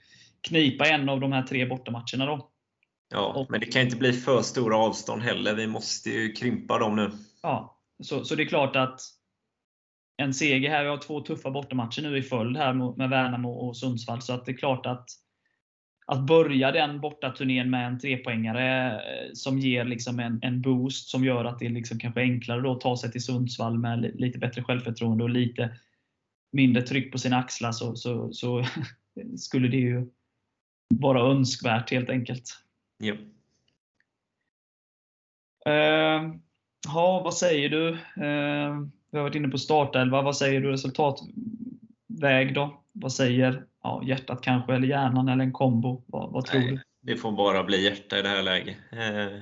knipa 0.48 0.84
en 0.86 1.08
av 1.08 1.20
de 1.20 1.32
här 1.32 1.42
tre 1.42 1.66
bortamatcherna 1.66 2.26
då. 2.26 2.50
Ja, 3.12 3.32
och, 3.36 3.50
men 3.50 3.60
det 3.60 3.66
kan 3.66 3.82
inte 3.82 3.96
bli 3.96 4.12
för 4.12 4.42
stora 4.42 4.76
avstånd 4.76 5.22
heller. 5.22 5.54
Vi 5.54 5.66
måste 5.66 6.10
ju 6.10 6.32
krympa 6.32 6.78
dem 6.78 6.96
nu. 6.96 7.10
Ja, 7.42 7.78
så, 8.02 8.24
så 8.24 8.34
det 8.34 8.42
är 8.42 8.46
klart 8.46 8.76
att 8.76 9.00
en 10.16 10.34
seger 10.34 10.70
här, 10.70 10.82
vi 10.82 10.90
har 10.90 10.96
två 10.96 11.20
tuffa 11.20 11.50
bortamatcher 11.50 12.02
nu 12.02 12.18
i 12.18 12.22
följd 12.22 12.56
här 12.56 12.96
med 12.96 13.10
Värnamo 13.10 13.50
och 13.50 13.76
Sundsvall, 13.76 14.22
så 14.22 14.32
att 14.32 14.46
det 14.46 14.52
är 14.52 14.56
klart 14.56 14.86
att 14.86 15.06
att 16.10 16.26
börja 16.26 16.72
den 16.72 17.00
bortaturnén 17.00 17.70
med 17.70 17.86
en 17.86 17.98
trepoängare 17.98 18.94
eh, 18.94 19.30
som 19.32 19.58
ger 19.58 19.84
liksom 19.84 20.18
en, 20.20 20.38
en 20.42 20.60
boost 20.60 21.08
som 21.08 21.24
gör 21.24 21.44
att 21.44 21.58
det 21.58 21.68
liksom 21.68 21.98
kanske 21.98 22.20
är 22.20 22.24
enklare 22.24 22.60
då 22.60 22.72
att 22.72 22.80
ta 22.80 22.96
sig 22.96 23.12
till 23.12 23.24
Sundsvall 23.24 23.78
med 23.78 24.10
lite 24.14 24.38
bättre 24.38 24.62
självförtroende 24.62 25.24
och 25.24 25.30
lite 25.30 25.76
mindre 26.52 26.82
tryck 26.82 27.12
på 27.12 27.18
sina 27.18 27.36
axlar 27.36 27.72
så, 27.72 27.96
så, 27.96 28.32
så 28.32 28.64
skulle 29.36 29.68
det 29.68 29.76
ju 29.76 30.10
vara 30.94 31.30
önskvärt 31.30 31.90
helt 31.90 32.10
enkelt. 32.10 32.50
Ja. 32.98 33.14
Uh, 35.68 36.34
ja, 36.86 37.22
vad 37.24 37.34
säger 37.34 37.68
du? 37.68 37.88
Uh, 37.90 38.86
vi 39.10 39.18
har 39.18 39.22
varit 39.22 39.34
inne 39.34 39.48
på 39.48 39.58
startelva. 39.58 40.22
Vad 40.22 40.36
säger 40.36 40.60
du 40.60 40.70
resultatväg 40.70 42.54
då? 42.54 42.82
Vad 42.92 43.12
säger 43.12 43.66
ja, 43.82 44.02
hjärtat 44.06 44.42
kanske, 44.42 44.74
eller 44.74 44.88
hjärnan, 44.88 45.28
eller 45.28 45.44
en 45.44 45.52
kombo? 45.52 46.02
Vad, 46.06 46.32
vad 46.32 46.44
tror 46.44 46.60
Nej, 46.60 46.70
du? 46.70 46.80
Det 47.00 47.16
får 47.16 47.32
bara 47.32 47.64
bli 47.64 47.84
hjärta 47.84 48.18
i 48.18 48.22
det 48.22 48.28
här 48.28 48.42
läget. 48.42 48.76
Eh, 48.92 49.40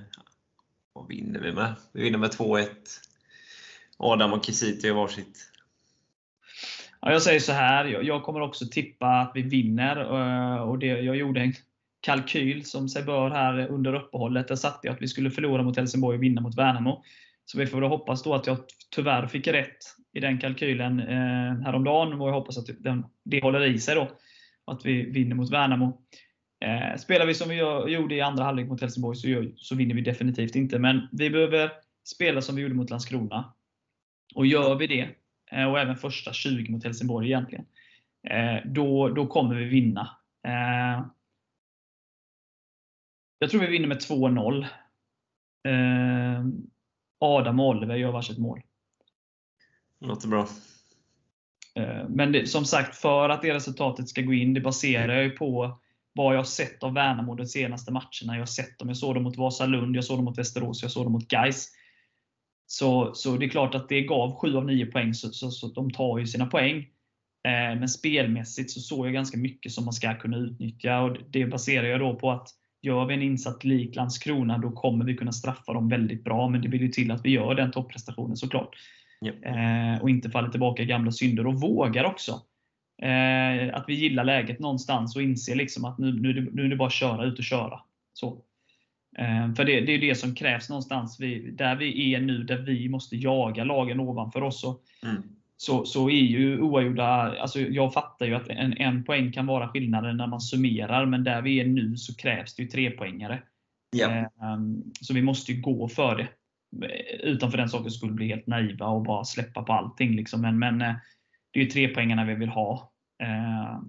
vad 0.93 1.09
vinner 1.09 1.41
vi 1.41 1.53
med? 1.53 1.75
Vi 1.93 2.03
vinner 2.03 2.19
med 2.19 2.31
2-1. 2.31 2.67
Adam 3.97 4.33
och 4.33 4.45
Kisiti 4.45 4.87
gör 4.87 4.95
varsitt. 4.95 5.51
Ja, 7.01 7.13
jag 7.13 7.23
säger 7.23 7.41
så 7.41 7.53
här, 7.53 7.85
jag 7.85 8.23
kommer 8.23 8.41
också 8.41 8.67
tippa 8.71 9.07
att 9.07 9.33
vi 9.35 9.43
vinner. 9.43 9.97
Eh, 9.97 10.63
och 10.63 10.79
det, 10.79 10.87
jag 10.87 11.17
gjorde 11.17 11.41
en 11.41 11.53
kalkyl 12.01 12.65
som 12.65 12.89
sig 12.89 13.03
bör 13.03 13.31
här 13.31 13.67
under 13.67 13.95
uppehållet. 13.95 14.49
Där 14.49 14.57
satte 14.57 14.87
jag 14.87 14.95
att 14.95 15.03
vi 15.03 15.09
skulle 15.09 15.31
förlora 15.31 15.63
mot 15.63 15.77
Helsingborg 15.77 16.17
och 16.17 16.23
vinna 16.23 16.41
mot 16.41 16.59
Värnamo. 16.59 17.03
Så 17.45 17.59
vi 17.59 17.67
får 17.67 17.81
väl 17.81 17.91
hoppas 17.91 18.23
då 18.23 18.35
att 18.35 18.47
jag 18.47 18.59
tyvärr 18.91 19.27
fick 19.27 19.47
rätt 19.47 19.77
i 20.13 20.21
den 20.21 20.39
kalkylen 20.39 21.01
eh, 21.01 21.65
häromdagen. 21.65 22.21
Och 22.21 22.29
jag 22.29 22.35
hoppas 22.35 22.59
att 22.59 22.67
den, 22.79 23.05
det 23.25 23.43
håller 23.43 23.67
i 23.67 23.79
sig 23.79 23.95
då. 23.95 24.09
Att 24.69 24.87
vi 24.87 25.11
vinner 25.11 25.37
mot 25.37 25.53
Värnamo. 25.53 26.03
Eh, 26.65 26.99
spelar 26.99 27.27
vi 27.27 27.35
som 27.35 27.49
vi 27.49 27.57
gjorde 27.93 28.15
i 28.15 28.21
andra 28.21 28.45
halvlek 28.45 28.69
mot 28.69 28.81
Helsingborg 28.81 29.17
så, 29.17 29.53
så 29.57 29.75
vinner 29.75 29.95
vi 29.95 30.01
definitivt 30.01 30.55
inte. 30.55 30.79
Men 30.79 31.09
vi 31.13 31.31
behöver 31.31 31.73
spela 32.05 32.41
som 32.41 32.57
vi 32.57 32.63
gjorde 32.63 32.75
mot 32.75 32.91
Landskrona. 32.91 33.55
Och 34.35 34.47
gör 34.47 34.75
vi 34.75 34.87
det, 34.87 35.09
eh, 35.51 35.65
och 35.65 35.79
även 35.79 35.97
första 35.97 36.33
20 36.33 36.73
mot 36.73 36.85
Helsingborg 36.85 37.27
egentligen, 37.27 37.67
eh, 38.31 38.71
då, 38.71 39.09
då 39.09 39.27
kommer 39.27 39.55
vi 39.55 39.65
vinna. 39.65 40.17
Eh, 40.47 41.07
jag 43.39 43.51
tror 43.51 43.61
vi 43.61 43.67
vinner 43.67 43.89
med 43.89 44.01
2-0. 44.01 44.67
Eh, 45.69 46.45
Adam 47.19 47.61
och 47.61 47.69
Oliver 47.69 47.97
gör 47.97 48.13
varsitt 48.13 48.39
mål. 48.39 48.63
Låter 50.01 50.29
bra. 50.29 50.49
Eh, 51.79 52.09
men 52.09 52.33
det, 52.33 52.49
som 52.49 52.65
sagt, 52.65 52.97
för 52.97 53.29
att 53.29 53.43
det 53.43 53.55
resultatet 53.55 54.09
ska 54.09 54.23
gå 54.23 54.35
in, 54.35 54.55
det 54.55 54.61
baserar 54.61 55.15
jag 55.15 55.25
ju 55.25 55.31
på 55.31 55.79
vad 56.13 56.37
jag 56.37 56.47
sett 56.47 56.83
av 56.83 56.95
Värnamo 56.95 57.35
de 57.35 57.47
senaste 57.47 57.93
matcherna. 57.93 58.35
Jag 58.35 58.39
har 58.39 58.47
sett 58.47 58.79
dem. 58.79 58.89
Jag 58.89 58.97
såg 58.97 59.15
dem 59.15 59.23
mot 59.23 59.37
Vasalund, 59.37 59.97
jag 59.97 60.05
såg 60.05 60.19
dem 60.19 60.25
mot 60.25 60.39
Västerås, 60.39 60.83
jag 60.83 60.91
såg 60.91 61.05
dem 61.05 61.13
mot 61.13 61.29
Gais. 61.29 61.69
Så, 62.67 63.15
så 63.15 63.37
det 63.37 63.47
är 63.47 63.49
klart 63.49 63.75
att 63.75 63.89
det 63.89 64.01
gav 64.01 64.35
7 64.35 64.57
av 64.57 64.65
9 64.65 64.87
poäng, 64.87 65.15
så, 65.15 65.29
så, 65.31 65.51
så 65.51 65.69
de 65.69 65.91
tar 65.91 66.19
ju 66.19 66.27
sina 66.27 66.47
poäng. 66.47 66.79
Eh, 67.45 67.79
men 67.79 67.89
spelmässigt 67.89 68.71
så 68.71 68.81
såg 68.81 69.07
jag 69.07 69.13
ganska 69.13 69.39
mycket 69.39 69.73
som 69.73 69.85
man 69.85 69.95
ska 69.95 70.15
kunna 70.15 70.37
utnyttja. 70.37 71.01
och 71.01 71.17
Det 71.31 71.47
baserar 71.47 71.87
jag 71.87 72.01
då 72.01 72.15
på 72.15 72.31
att 72.31 72.49
gör 72.83 73.07
vi 73.07 73.15
en 73.15 73.23
insats 73.23 73.65
lik 73.65 73.97
Landskrona, 73.97 74.59
då 74.59 74.71
kommer 74.71 75.05
vi 75.05 75.17
kunna 75.17 75.33
straffa 75.33 75.73
dem 75.73 75.89
väldigt 75.89 76.25
bra. 76.25 76.49
Men 76.49 76.63
det 76.63 76.69
vill 76.69 76.83
ju 76.83 76.89
till 76.89 77.11
att 77.11 77.25
vi 77.25 77.31
gör 77.31 77.55
den 77.55 77.71
topprestationen 77.71 78.37
såklart. 78.37 78.77
Eh, 79.27 80.03
och 80.03 80.11
inte 80.11 80.31
faller 80.31 80.49
tillbaka 80.49 80.83
i 80.83 80.87
gamla 80.87 81.13
synder. 81.13 81.47
Och 81.47 81.61
vågar 81.61 82.05
också. 82.05 82.43
Eh, 83.03 83.75
att 83.75 83.85
vi 83.89 83.95
gillar 83.95 84.25
läget 84.25 84.59
någonstans 84.59 85.17
och 85.17 85.23
inser 85.23 85.55
liksom 85.55 85.85
att 85.85 85.99
nu, 85.99 86.13
nu, 86.13 86.51
nu 86.53 86.65
är 86.65 86.69
det 86.69 86.77
bara 86.77 86.87
att 86.87 86.93
köra 86.93 87.25
ut 87.25 87.39
och 87.39 87.45
köra. 87.45 87.81
Så. 88.13 88.43
Eh, 89.19 89.55
för 89.55 89.65
det, 89.65 89.81
det, 89.81 89.93
är 89.93 89.99
det 89.99 90.15
som 90.15 90.35
krävs 90.35 90.69
någonstans. 90.69 91.21
Vi, 91.21 91.51
där 91.51 91.77
vi 91.77 92.15
är 92.15 92.21
nu, 92.21 92.43
där 92.43 92.59
vi 92.59 92.89
måste 92.89 93.17
jaga 93.17 93.65
lagen 93.65 94.01
ovanför 94.01 94.43
oss. 94.43 94.65
Och, 94.65 94.83
mm. 95.03 95.23
så, 95.57 95.85
så 95.85 96.11
är 96.11 96.23
ju 96.23 96.61
oavgjorda, 96.61 97.41
alltså 97.41 97.61
jag 97.61 97.93
fattar 97.93 98.27
ju 98.27 98.35
att 98.35 98.49
en, 98.49 98.73
en 98.73 99.05
poäng 99.05 99.33
kan 99.33 99.47
vara 99.47 99.69
skillnaden 99.69 100.17
när 100.17 100.27
man 100.27 100.41
summerar, 100.41 101.07
men 101.07 101.25
där 101.25 101.43
vi 101.43 101.61
är 101.61 101.67
nu 101.67 101.97
så 101.97 102.17
krävs 102.17 102.55
det 102.55 102.63
ju 102.63 102.69
trepoängare. 102.69 103.43
Yeah. 103.97 104.27
Så 105.01 105.15
vi 105.15 105.23
måste 105.23 105.53
ju 105.53 105.61
gå 105.61 105.89
för 105.89 106.17
det. 106.17 106.29
Utan 107.21 107.51
för 107.51 107.59
den 107.59 107.69
sakens 107.69 107.97
skull 107.97 108.13
bli 108.13 108.29
helt 108.29 108.47
naiva 108.47 108.87
och 108.87 109.03
bara 109.03 109.25
släppa 109.25 109.63
på 109.63 109.73
allting. 109.73 110.17
Liksom. 110.17 110.41
Men, 110.41 110.59
men 110.59 110.83
eh, 110.83 110.95
det 111.51 111.61
är 111.61 111.65
ju 111.65 111.71
trepoängarna 111.71 112.25
vi 112.25 112.35
vill 112.35 112.49
ha. 112.49 112.93
Eh, 113.23 113.81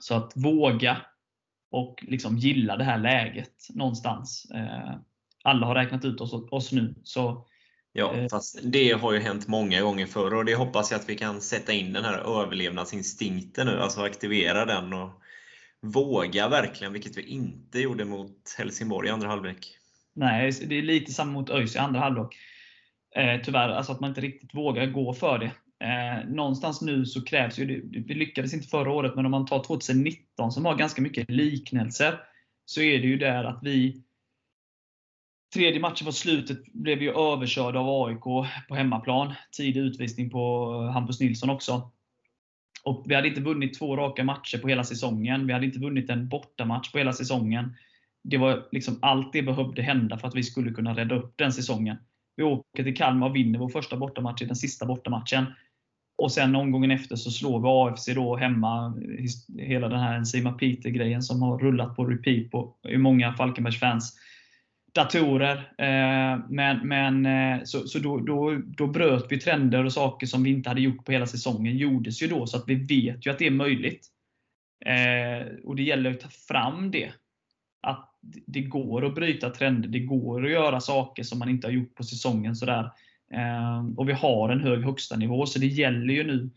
så 0.00 0.14
att 0.14 0.32
våga 0.36 0.96
och 1.70 2.04
liksom 2.08 2.36
gilla 2.36 2.76
det 2.76 2.84
här 2.84 2.98
läget 2.98 3.68
någonstans. 3.74 4.50
Eh, 4.54 4.94
alla 5.44 5.66
har 5.66 5.74
räknat 5.74 6.04
ut 6.04 6.20
oss, 6.20 6.32
oss 6.50 6.72
nu. 6.72 6.94
Så, 7.02 7.46
ja, 7.92 8.14
eh, 8.14 8.28
fast 8.28 8.58
det 8.62 8.92
har 8.92 9.12
ju 9.12 9.18
hänt 9.18 9.48
många 9.48 9.80
gånger 9.80 10.06
förr 10.06 10.34
och 10.34 10.44
det 10.44 10.54
hoppas 10.54 10.90
jag 10.90 11.00
att 11.00 11.08
vi 11.08 11.16
kan 11.16 11.40
sätta 11.40 11.72
in 11.72 11.92
den 11.92 12.04
här 12.04 12.42
överlevnadsinstinkten 12.42 13.66
nu, 13.66 13.80
alltså 13.80 14.00
aktivera 14.00 14.64
den 14.64 14.92
och 14.92 15.10
våga 15.80 16.48
verkligen, 16.48 16.92
vilket 16.92 17.16
vi 17.16 17.22
inte 17.22 17.78
gjorde 17.78 18.04
mot 18.04 18.54
Helsingborg 18.58 19.08
i 19.08 19.12
andra 19.12 19.28
halvlek. 19.28 19.75
Nej, 20.16 20.52
det 20.66 20.78
är 20.78 20.82
lite 20.82 21.12
samma 21.12 21.32
mot 21.32 21.50
ÖIS 21.50 21.76
i 21.76 21.78
andra 21.78 22.00
halvlek. 22.00 22.36
Eh, 23.16 23.40
tyvärr, 23.44 23.68
alltså 23.68 23.92
att 23.92 24.00
man 24.00 24.10
inte 24.10 24.20
riktigt 24.20 24.54
vågar 24.54 24.86
gå 24.86 25.12
för 25.12 25.38
det. 25.38 25.50
Eh, 25.86 26.28
någonstans 26.28 26.82
nu 26.82 27.06
så 27.06 27.24
krävs 27.24 27.58
ju, 27.58 27.90
vi 28.06 28.14
lyckades 28.14 28.54
inte 28.54 28.68
förra 28.68 28.92
året, 28.92 29.16
men 29.16 29.24
om 29.24 29.30
man 29.30 29.46
tar 29.46 29.64
2019 29.64 30.52
som 30.52 30.64
har 30.64 30.76
ganska 30.76 31.02
mycket 31.02 31.30
liknelser, 31.30 32.20
så 32.64 32.80
är 32.80 32.98
det 32.98 33.06
ju 33.06 33.18
där 33.18 33.44
att 33.44 33.58
vi 33.62 34.02
Tredje 35.54 35.80
matchen 35.80 36.06
på 36.06 36.12
slutet 36.12 36.72
blev 36.72 36.98
vi 36.98 37.08
överkörda 37.08 37.78
av 37.78 38.06
AIK 38.06 38.22
på 38.68 38.74
hemmaplan. 38.74 39.34
Tidig 39.56 39.80
utvisning 39.80 40.30
på 40.30 40.72
eh, 40.82 40.92
Hampus 40.92 41.20
Nilsson 41.20 41.50
också. 41.50 41.90
Och 42.84 43.04
Vi 43.06 43.14
hade 43.14 43.28
inte 43.28 43.40
vunnit 43.40 43.78
två 43.78 43.96
raka 43.96 44.24
matcher 44.24 44.58
på 44.58 44.68
hela 44.68 44.84
säsongen. 44.84 45.46
Vi 45.46 45.52
hade 45.52 45.66
inte 45.66 45.78
vunnit 45.78 46.10
en 46.10 46.28
bortamatch 46.28 46.92
på 46.92 46.98
hela 46.98 47.12
säsongen. 47.12 47.76
Det 48.30 48.36
var 48.36 48.68
liksom 48.72 48.98
Allt 49.02 49.32
det 49.32 49.42
behövde 49.42 49.82
hända 49.82 50.18
för 50.18 50.28
att 50.28 50.34
vi 50.34 50.42
skulle 50.42 50.70
kunna 50.70 50.96
rädda 50.96 51.14
upp 51.14 51.34
den 51.36 51.52
säsongen. 51.52 51.96
Vi 52.36 52.42
åker 52.42 52.84
till 52.84 52.96
Kalmar 52.96 53.28
och 53.28 53.36
vinner 53.36 53.58
vår 53.58 53.68
första 53.68 53.96
bortamatch 53.96 54.42
i 54.42 54.44
den 54.44 54.56
sista 54.56 54.86
bortamatchen. 54.86 55.44
Och 56.18 56.32
sen 56.32 56.56
omgången 56.56 56.90
efter 56.90 57.16
så 57.16 57.30
slår 57.30 57.60
vi 57.60 57.68
AFC 57.68 58.06
då 58.14 58.36
hemma. 58.36 58.94
Hela 59.58 59.88
den 59.88 60.00
här 60.00 60.16
Enzima 60.16 60.52
Peter-grejen 60.52 61.22
som 61.22 61.42
har 61.42 61.58
rullat 61.58 61.96
på 61.96 62.04
repeat 62.04 62.50
på 62.50 62.76
i 62.88 62.96
många 62.96 63.32
Falkenbergs 63.32 63.80
fans 63.80 64.16
datorer. 64.96 65.56
Eh, 65.78 66.40
men, 66.48 66.88
men 66.88 67.26
eh, 67.26 67.64
så, 67.64 67.88
så 67.88 67.98
då, 67.98 68.18
då, 68.18 68.62
då 68.66 68.86
bröt 68.86 69.26
vi 69.28 69.38
trender 69.38 69.84
och 69.84 69.92
saker 69.92 70.26
som 70.26 70.42
vi 70.42 70.50
inte 70.50 70.70
hade 70.70 70.80
gjort 70.80 71.04
på 71.04 71.12
hela 71.12 71.26
säsongen. 71.26 71.76
gjordes 71.76 72.22
ju 72.22 72.26
då, 72.26 72.46
så 72.46 72.56
att 72.56 72.64
vi 72.66 72.74
vet 72.74 73.26
ju 73.26 73.30
att 73.30 73.38
det 73.38 73.46
är 73.46 73.50
möjligt. 73.50 74.06
Eh, 74.86 75.46
och 75.64 75.76
det 75.76 75.82
gäller 75.82 76.10
att 76.10 76.20
ta 76.20 76.28
fram 76.28 76.90
det. 76.90 77.12
Att 77.86 78.10
det 78.46 78.60
går 78.60 79.04
att 79.04 79.14
bryta 79.14 79.50
trender. 79.50 79.88
Det 79.88 80.00
går 80.00 80.44
att 80.44 80.50
göra 80.50 80.80
saker 80.80 81.22
som 81.22 81.38
man 81.38 81.48
inte 81.48 81.66
har 81.66 81.72
gjort 81.72 81.94
på 81.94 82.04
säsongen. 82.04 82.56
Sådär. 82.56 82.92
Ehm, 83.30 83.98
och 83.98 84.08
vi 84.08 84.12
har 84.12 84.48
en 84.48 84.60
hög 84.60 84.84
högsta 84.84 85.16
nivå 85.16 85.46
så 85.46 85.58
det 85.58 85.66
gäller 85.66 86.14
ju 86.14 86.24
nu 86.24 86.50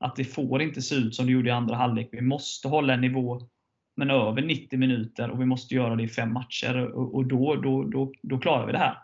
att 0.00 0.16
det 0.16 0.24
får 0.24 0.62
inte 0.62 0.82
se 0.82 0.94
ut 0.94 1.14
som 1.14 1.26
det 1.26 1.32
gjorde 1.32 1.48
i 1.48 1.52
andra 1.52 1.76
halvlek. 1.76 2.08
Vi 2.12 2.20
måste 2.20 2.68
hålla 2.68 2.94
en 2.94 3.00
nivå 3.00 3.48
men 3.96 4.10
över 4.10 4.42
90 4.42 4.78
minuter 4.78 5.30
och 5.30 5.40
vi 5.40 5.46
måste 5.46 5.74
göra 5.74 5.96
det 5.96 6.02
i 6.02 6.08
fem 6.08 6.32
matcher. 6.32 6.76
Och 6.94 7.26
då, 7.26 7.56
då, 7.56 7.84
då, 7.84 8.12
då 8.22 8.38
klarar 8.38 8.66
vi 8.66 8.72
det 8.72 8.78
här. 8.78 8.98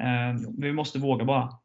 Ehm, 0.00 0.60
vi 0.60 0.72
måste 0.72 0.98
våga 0.98 1.24
bara. 1.24 1.58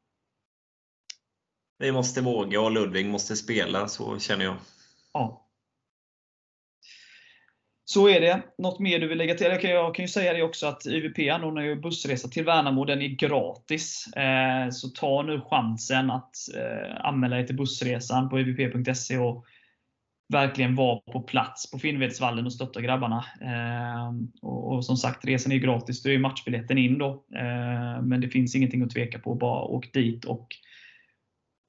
Vi 1.78 1.92
måste 1.92 2.22
våga 2.22 2.62
och 2.62 2.72
Ludvig 2.72 3.06
måste 3.06 3.36
spela, 3.36 3.88
så 3.88 4.20
känner 4.20 4.46
jag. 4.46 4.56
Ja. 5.14 5.49
Så 7.92 8.10
är 8.10 8.22
det. 8.22 8.42
Något 8.58 8.80
mer 8.80 9.00
du 9.00 9.08
vill 9.08 9.18
lägga 9.18 9.36
till? 9.36 9.48
Jag 9.48 9.62
kan, 9.62 9.72
jag 9.72 9.96
kan 9.96 10.04
ju 10.04 10.10
säga 10.10 10.34
det 10.34 10.44
också 10.44 10.68
att 10.68 10.88
UVP 10.88 11.32
anordnar 11.32 11.62
ju 11.62 11.76
bussresa 11.76 12.28
till 12.28 12.46
Värnamo. 12.46 12.86
Den 12.86 13.02
är 13.02 13.08
gratis. 13.08 14.08
Eh, 14.16 14.70
så 14.70 14.90
ta 14.90 15.22
nu 15.22 15.42
chansen 15.42 16.12
att 16.12 16.36
eh, 16.56 17.06
anmäla 17.06 17.36
dig 17.36 17.48
till 17.48 17.56
bussresan 17.56 18.30
på 18.30 18.40
uvp.se 18.40 19.18
och 19.18 19.46
verkligen 20.34 20.76
vara 20.76 21.00
på 21.00 21.22
plats 21.22 21.72
på 21.72 21.80
Finnvedsvallen 21.80 22.46
och 22.46 22.54
stötta 22.54 22.82
grabbarna. 22.82 23.26
Eh, 23.42 24.14
och, 24.42 24.74
och, 24.74 24.86
som 24.86 24.98
sagt, 24.98 25.26
resan 25.26 25.52
är 25.52 25.58
gratis. 25.58 26.04
Du 26.04 26.14
är 26.14 26.20
matchbiljetten 26.20 26.78
in 26.78 26.98
då. 26.98 27.10
Eh, 27.36 28.02
men 28.02 28.22
det 28.22 28.30
finns 28.30 28.56
ingenting 28.56 28.82
att 28.82 28.92
tveka 28.92 29.20
på. 29.20 29.36
Bara 29.36 29.62
åk 29.62 29.94
dit 29.94 30.26
och 30.26 30.48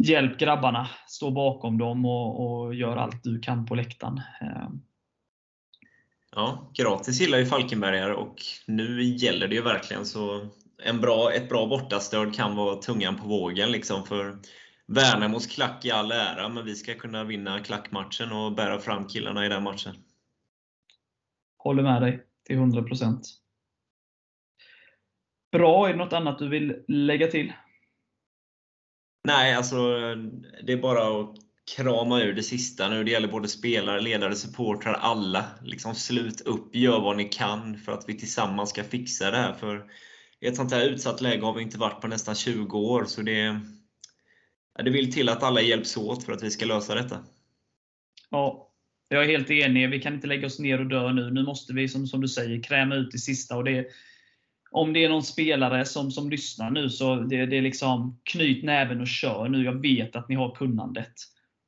hjälp 0.02 0.38
grabbarna. 0.38 0.88
Stå 1.06 1.30
bakom 1.30 1.78
dem 1.78 2.04
och, 2.04 2.62
och 2.64 2.74
gör 2.74 2.96
allt 2.96 3.24
du 3.24 3.40
kan 3.40 3.66
på 3.66 3.74
läktaren. 3.74 4.20
Eh, 4.40 4.68
Ja, 6.37 6.71
gratis 6.75 7.21
gillar 7.21 7.38
ju 7.38 7.47
Falkenbergare 7.47 8.14
och 8.14 8.37
nu 8.66 9.03
gäller 9.03 9.49
det 9.49 9.55
ju 9.55 9.62
verkligen. 9.62 10.07
så 10.07 10.49
en 10.83 11.01
bra, 11.01 11.33
Ett 11.33 11.49
bra 11.49 11.66
bortastöd 11.66 12.35
kan 12.35 12.57
vara 12.57 12.77
tungan 12.77 13.16
på 13.16 13.29
vågen. 13.29 13.73
Liksom 13.73 14.05
för 14.05 14.38
Värnamos 14.87 15.47
klack 15.47 15.85
i 15.85 15.90
all 15.90 16.12
ära, 16.12 16.49
men 16.49 16.64
vi 16.64 16.75
ska 16.75 16.95
kunna 16.95 17.25
vinna 17.25 17.61
klackmatchen 17.61 18.33
och 18.33 18.53
bära 18.53 18.79
fram 18.79 19.09
killarna 19.09 19.47
i 19.47 19.49
den 19.49 19.62
matchen. 19.62 19.95
Håller 21.59 21.83
med 21.83 22.03
dig 22.03 22.27
till 22.45 22.57
100%. 22.57 23.21
Bra, 25.53 25.88
är 25.88 25.93
det 25.93 25.99
något 25.99 26.12
annat 26.12 26.38
du 26.38 26.49
vill 26.49 26.85
lägga 26.88 27.27
till? 27.27 27.53
Nej, 29.25 29.55
alltså 29.55 29.77
det 30.66 30.73
är 30.73 30.83
bara 30.83 31.21
att 31.21 31.37
krama 31.76 32.22
ur 32.22 32.33
det 32.33 32.42
sista 32.42 32.88
nu. 32.88 33.04
Det 33.04 33.11
gäller 33.11 33.28
både 33.28 33.48
spelare, 33.48 34.00
ledare, 34.00 34.35
supportrar, 34.35 34.94
alla. 34.94 35.44
Liksom 35.64 35.94
slut 35.94 36.40
upp, 36.40 36.74
gör 36.76 37.00
vad 37.00 37.16
ni 37.16 37.24
kan 37.24 37.78
för 37.78 37.92
att 37.92 38.04
vi 38.09 38.18
tillsammans 38.18 38.70
ska 38.70 38.85
fixa 38.85 39.30
det 39.30 39.37
här. 39.37 39.52
För 39.52 39.85
i 40.40 40.46
ett 40.46 40.56
sånt 40.56 40.72
här 40.72 40.88
utsatt 40.88 41.20
läge 41.20 41.44
har 41.44 41.54
vi 41.54 41.62
inte 41.62 41.78
varit 41.78 42.00
på 42.00 42.09
nästan 42.09 42.35
20 42.35 42.78
år. 42.78 43.04
Så 43.04 43.22
det, 43.22 43.61
det 44.85 44.90
vill 44.90 45.12
till 45.12 45.28
att 45.28 45.42
alla 45.42 45.61
hjälps 45.61 45.96
åt 45.96 46.24
för 46.24 46.33
att 46.33 46.42
vi 46.42 46.50
ska 46.50 46.66
lösa 46.66 46.94
detta. 46.94 47.18
Ja, 48.30 48.70
jag 49.09 49.24
är 49.24 49.28
helt 49.28 49.50
enig. 49.50 49.90
Vi 49.90 50.00
kan 50.00 50.14
inte 50.14 50.26
lägga 50.26 50.46
oss 50.46 50.59
ner 50.59 50.80
och 50.80 50.87
dö 50.87 51.12
nu. 51.12 51.30
Nu 51.30 51.42
måste 51.42 51.72
vi, 51.72 51.88
som, 51.88 52.06
som 52.06 52.20
du 52.20 52.28
säger, 52.28 52.62
kräma 52.62 52.94
ut 52.94 53.11
det 53.12 53.18
sista. 53.18 53.56
Och 53.56 53.64
det, 53.64 53.87
om 54.70 54.92
det 54.92 55.04
är 55.04 55.09
någon 55.09 55.22
spelare 55.22 55.85
som, 55.85 56.11
som 56.11 56.30
lyssnar 56.30 56.70
nu, 56.70 56.90
så 56.90 57.16
det, 57.16 57.46
det 57.46 57.59
är 57.59 57.62
liksom 57.62 58.20
knyt 58.24 58.64
näven 58.64 59.00
och 59.00 59.09
kör 59.09 59.48
nu. 59.48 59.64
Jag 59.64 59.83
vet 59.83 60.16
att 60.16 60.28
ni 60.28 60.35
har 60.35 60.54
kunnandet. 60.54 61.12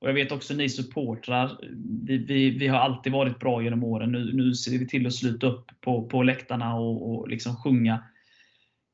Och 0.02 0.08
Jag 0.08 0.14
vet 0.14 0.32
också 0.32 0.54
ni 0.54 0.68
supportrar, 0.68 1.58
vi, 2.06 2.18
vi, 2.18 2.50
vi 2.50 2.68
har 2.68 2.78
alltid 2.78 3.12
varit 3.12 3.38
bra 3.38 3.62
genom 3.62 3.84
åren. 3.84 4.12
Nu, 4.12 4.32
nu 4.32 4.54
ser 4.54 4.78
vi 4.78 4.88
till 4.88 5.06
att 5.06 5.14
sluta 5.14 5.46
upp 5.46 5.70
på, 5.80 6.08
på 6.08 6.22
läktarna 6.22 6.74
och, 6.74 7.10
och 7.10 7.28
liksom 7.28 7.56
sjunga 7.56 8.04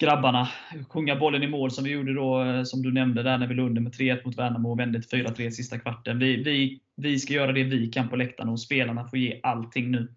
grabbarna. 0.00 0.48
Sjunga 0.88 1.16
bollen 1.16 1.42
i 1.42 1.46
mål 1.46 1.70
som 1.70 1.84
vi 1.84 1.90
gjorde 1.90 2.14
då, 2.14 2.64
som 2.64 2.82
du 2.82 2.92
nämnde, 2.92 3.22
där 3.22 3.38
när 3.38 3.46
vi 3.46 3.54
låg 3.54 3.66
under 3.66 3.82
med 3.82 3.92
3-1 3.92 4.20
mot 4.24 4.38
Värnamo 4.38 4.70
och 4.70 4.78
vände 4.78 5.02
till 5.02 5.24
4-3 5.24 5.50
sista 5.50 5.78
kvarten. 5.78 6.18
Vi, 6.18 6.42
vi, 6.42 6.80
vi 6.96 7.18
ska 7.18 7.34
göra 7.34 7.52
det 7.52 7.64
vi 7.64 7.86
kan 7.86 8.08
på 8.08 8.16
läktarna 8.16 8.52
och 8.52 8.60
spelarna 8.60 9.08
får 9.08 9.18
ge 9.18 9.40
allting 9.42 9.90
nu. 9.90 10.14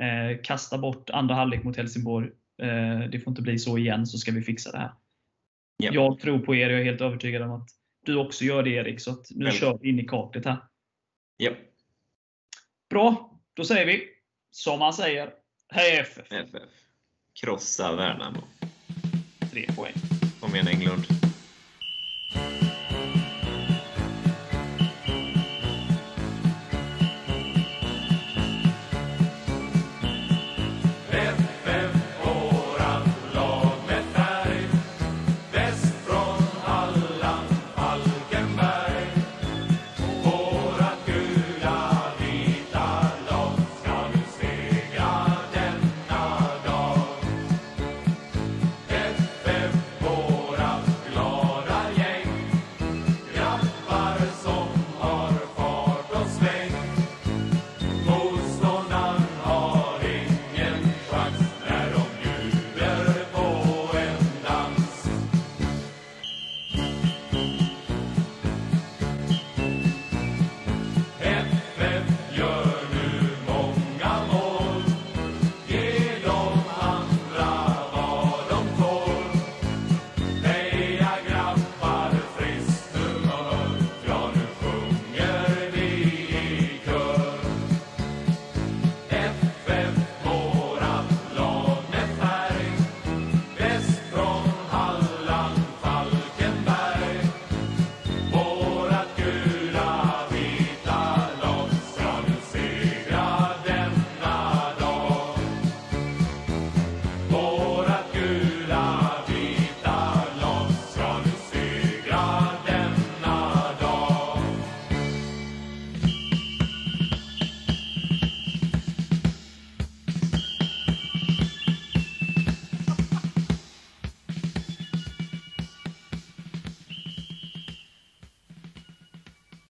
Eh, 0.00 0.42
kasta 0.42 0.78
bort 0.78 1.10
andra 1.10 1.34
halvlek 1.34 1.64
mot 1.64 1.76
Helsingborg. 1.76 2.28
Eh, 2.62 3.10
det 3.10 3.20
får 3.20 3.30
inte 3.30 3.42
bli 3.42 3.58
så 3.58 3.78
igen, 3.78 4.06
så 4.06 4.18
ska 4.18 4.32
vi 4.32 4.42
fixa 4.42 4.72
det 4.72 4.78
här. 4.78 4.92
Ja. 5.76 5.90
Jag 5.92 6.18
tror 6.18 6.38
på 6.38 6.54
er, 6.54 6.70
jag 6.70 6.80
är 6.80 6.84
helt 6.84 7.00
övertygad 7.00 7.42
om 7.42 7.50
att 7.50 7.79
du 8.06 8.16
också 8.16 8.44
gör 8.44 8.62
det 8.62 8.70
Erik. 8.70 9.00
Så 9.00 9.22
nu 9.30 9.44
Väl. 9.44 9.54
kör 9.54 9.78
vi 9.82 9.88
in 9.88 10.00
i 10.00 10.04
kaklet 10.04 10.44
här. 10.44 10.58
Ja, 11.36 11.50
Bra, 12.90 13.38
då 13.54 13.64
säger 13.64 13.86
vi 13.86 14.08
som 14.50 14.78
man 14.78 14.92
säger. 14.94 15.34
Hej 15.68 15.96
FF! 15.98 16.32
FF. 16.32 16.62
Krossa 17.40 17.96
Värnamo. 17.96 18.40
Tre 19.52 19.66
poäng. 19.76 19.94
Kom 20.40 20.54
igen 20.54 20.68
Englund. 20.68 21.02